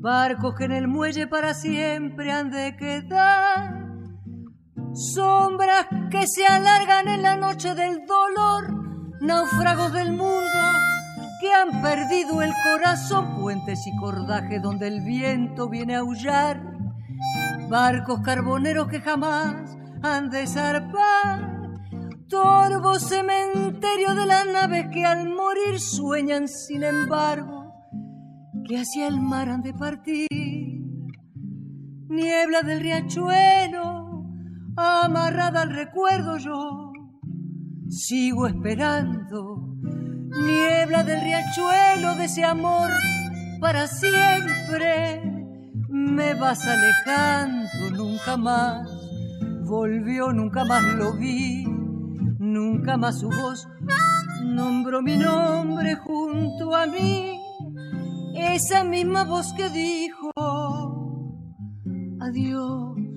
barcos 0.00 0.54
que 0.56 0.64
en 0.64 0.72
el 0.72 0.88
muelle 0.88 1.26
para 1.26 1.54
siempre 1.54 2.30
han 2.30 2.50
de 2.50 2.76
quedar, 2.76 3.74
sombras 4.92 5.86
que 6.10 6.26
se 6.26 6.46
alargan 6.46 7.08
en 7.08 7.22
la 7.22 7.36
noche 7.36 7.74
del 7.74 8.06
dolor, 8.06 9.20
náufragos 9.20 9.92
del 9.92 10.10
mundo 10.12 10.78
que 11.40 11.52
han 11.52 11.82
perdido 11.82 12.42
el 12.42 12.52
corazón, 12.64 13.36
puentes 13.40 13.86
y 13.86 13.96
cordajes 13.96 14.60
donde 14.60 14.88
el 14.88 15.00
viento 15.02 15.68
viene 15.68 15.94
a 15.94 16.00
aullar, 16.00 16.60
barcos 17.68 18.20
carboneros 18.20 18.88
que 18.88 19.00
jamás 19.00 19.76
han 20.02 20.30
de 20.30 20.46
zarpar 20.46 21.47
torvo 22.28 22.98
cementerio 22.98 24.14
de 24.14 24.26
las 24.26 24.46
naves 24.46 24.86
que 24.92 25.04
al 25.04 25.28
morir 25.28 25.80
sueñan, 25.80 26.46
sin 26.46 26.82
embargo, 26.82 27.72
que 28.66 28.78
hacia 28.78 29.08
el 29.08 29.20
mar 29.20 29.48
han 29.48 29.62
de 29.62 29.72
partir. 29.72 30.26
Niebla 32.08 32.62
del 32.62 32.80
riachuelo, 32.80 34.24
amarrada 34.76 35.62
al 35.62 35.70
recuerdo 35.70 36.36
yo, 36.36 36.92
sigo 37.88 38.46
esperando. 38.46 39.74
Niebla 40.44 41.04
del 41.04 41.20
riachuelo 41.20 42.14
de 42.16 42.24
ese 42.26 42.44
amor 42.44 42.90
para 43.60 43.86
siempre, 43.86 45.22
me 45.88 46.34
vas 46.34 46.66
alejando, 46.66 47.90
nunca 47.96 48.36
más 48.36 48.88
volvió, 49.64 50.32
nunca 50.32 50.64
más 50.64 50.82
lo 50.94 51.14
vi 51.14 51.77
Nunca 52.48 52.96
más 52.96 53.20
su 53.20 53.28
voz 53.28 53.68
nombró 54.42 55.02
mi 55.02 55.18
nombre 55.18 55.96
junto 55.96 56.74
a 56.74 56.86
mí. 56.86 57.38
Esa 58.34 58.84
misma 58.84 59.24
voz 59.24 59.52
que 59.52 59.68
dijo 59.68 60.30
adiós. 62.20 63.07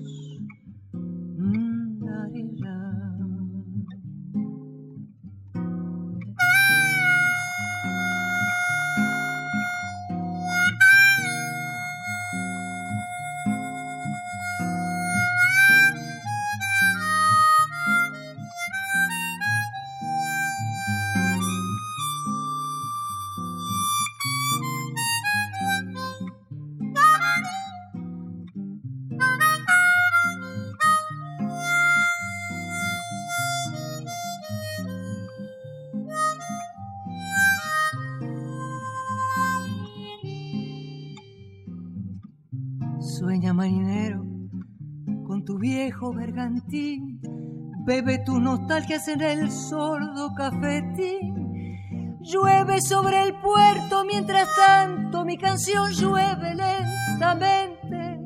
Bebe 47.84 48.18
tus 48.18 48.40
nostalgias 48.40 49.08
en 49.08 49.20
el 49.20 49.50
sordo 49.50 50.34
cafetín. 50.34 52.18
Llueve 52.20 52.80
sobre 52.80 53.22
el 53.22 53.34
puerto 53.40 54.04
mientras 54.04 54.48
tanto 54.56 55.24
mi 55.24 55.36
canción 55.36 55.90
llueve 55.90 56.54
lentamente 56.54 58.20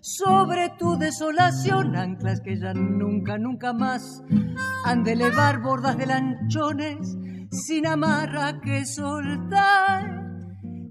sobre 0.00 0.70
tu 0.78 0.96
desolación. 0.96 1.94
Anclas 1.96 2.40
que 2.40 2.58
ya 2.58 2.74
nunca, 2.74 3.38
nunca 3.38 3.72
más 3.72 4.22
han 4.84 5.04
de 5.04 5.12
elevar 5.12 5.60
bordas 5.60 5.96
de 5.96 6.06
lanchones 6.06 7.16
sin 7.50 7.86
amarra 7.86 8.60
que 8.60 8.84
soltar 8.84 10.16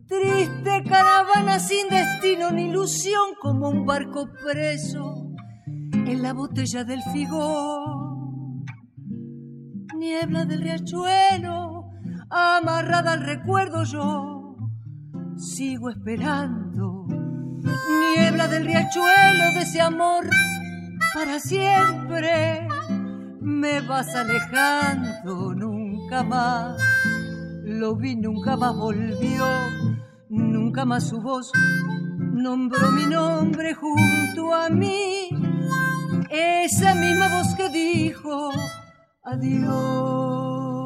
Triste 0.08 0.84
caravana 0.88 1.58
sin 1.58 1.90
destino 1.90 2.52
ni 2.52 2.70
ilusión 2.70 3.34
como 3.42 3.70
un 3.70 3.88
barco 3.88 4.30
preso 4.44 5.34
en 5.66 6.22
la 6.22 6.32
botella 6.34 6.84
del 6.84 7.02
figón. 7.12 7.95
Niebla 10.06 10.46
del 10.46 10.62
riachuelo, 10.62 11.90
amarrada 12.30 13.14
al 13.14 13.22
recuerdo 13.22 13.84
yo, 13.84 14.56
sigo 15.36 15.90
esperando. 15.90 17.08
Niebla 18.16 18.48
del 18.48 18.66
riachuelo 18.66 19.46
de 19.56 19.62
ese 19.62 19.82
amor 19.82 20.30
para 21.16 21.40
siempre, 21.40 22.68
me 23.42 23.82
vas 23.82 24.16
alejando 24.16 25.56
nunca 25.56 26.24
más. 26.24 26.80
Lo 27.64 27.96
vi, 27.96 28.16
nunca 28.16 28.56
más 28.56 28.76
volvió, 28.76 29.48
nunca 30.30 30.86
más 30.86 31.10
su 31.10 31.20
voz 31.20 31.52
nombró 32.32 32.92
mi 32.92 33.06
nombre 33.08 33.74
junto 33.74 34.54
a 34.54 34.70
mí. 34.70 35.30
Esa 36.30 36.94
misma 36.94 37.28
voz 37.30 37.56
que 37.56 37.70
dijo 37.70 38.52
adiós. 39.26 40.86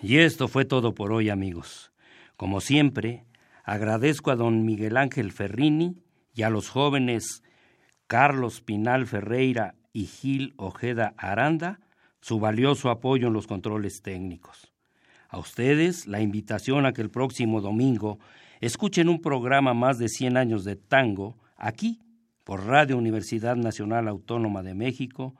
Y 0.00 0.18
esto 0.18 0.46
fue 0.46 0.64
todo 0.64 0.94
por 0.94 1.12
hoy, 1.12 1.30
amigos. 1.30 1.92
Como 2.36 2.60
siempre, 2.60 3.24
agradezco 3.64 4.30
a 4.30 4.36
don 4.36 4.64
Miguel 4.64 4.96
Ángel 4.96 5.32
Ferrini 5.32 5.96
y 6.34 6.42
a 6.42 6.50
los 6.50 6.68
jóvenes 6.68 7.42
Carlos 8.06 8.60
Pinal 8.60 9.06
Ferreira 9.06 9.74
y 9.92 10.04
Gil 10.06 10.54
Ojeda 10.58 11.14
Aranda 11.16 11.80
su 12.20 12.38
valioso 12.38 12.90
apoyo 12.90 13.28
en 13.28 13.32
los 13.32 13.46
controles 13.46 14.02
técnicos. 14.02 14.72
A 15.28 15.38
ustedes 15.38 16.06
la 16.06 16.20
invitación 16.20 16.86
a 16.86 16.92
que 16.92 17.02
el 17.02 17.10
próximo 17.10 17.60
domingo 17.60 18.18
escuchen 18.60 19.08
un 19.08 19.20
programa 19.20 19.74
más 19.74 19.98
de 19.98 20.08
100 20.08 20.36
años 20.36 20.64
de 20.64 20.76
tango 20.76 21.36
aquí 21.56 22.00
por 22.46 22.64
Radio 22.64 22.96
Universidad 22.96 23.56
Nacional 23.56 24.06
Autónoma 24.06 24.62
de 24.62 24.72
México 24.72 25.34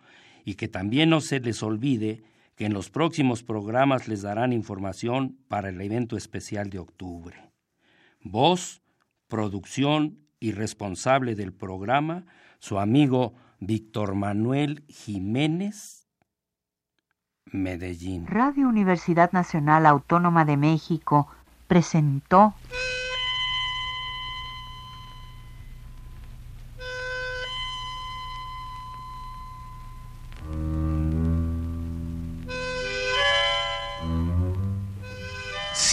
y 0.44 0.56
que 0.56 0.66
también 0.66 1.08
no 1.08 1.20
se 1.20 1.38
les 1.38 1.62
olvide 1.62 2.24
que 2.56 2.66
en 2.66 2.72
los 2.72 2.90
próximos 2.90 3.44
programas 3.44 4.08
les 4.08 4.22
darán 4.22 4.52
información 4.52 5.38
para 5.46 5.68
el 5.68 5.80
evento 5.80 6.16
especial 6.16 6.68
de 6.68 6.80
octubre. 6.80 7.52
Voz, 8.22 8.82
producción 9.28 10.18
y 10.40 10.50
responsable 10.50 11.36
del 11.36 11.52
programa, 11.52 12.24
su 12.58 12.80
amigo 12.80 13.34
Víctor 13.60 14.16
Manuel 14.16 14.82
Jiménez 14.88 16.08
Medellín. 17.44 18.26
Radio 18.26 18.68
Universidad 18.68 19.30
Nacional 19.30 19.86
Autónoma 19.86 20.44
de 20.44 20.56
México 20.56 21.28
presentó 21.68 22.54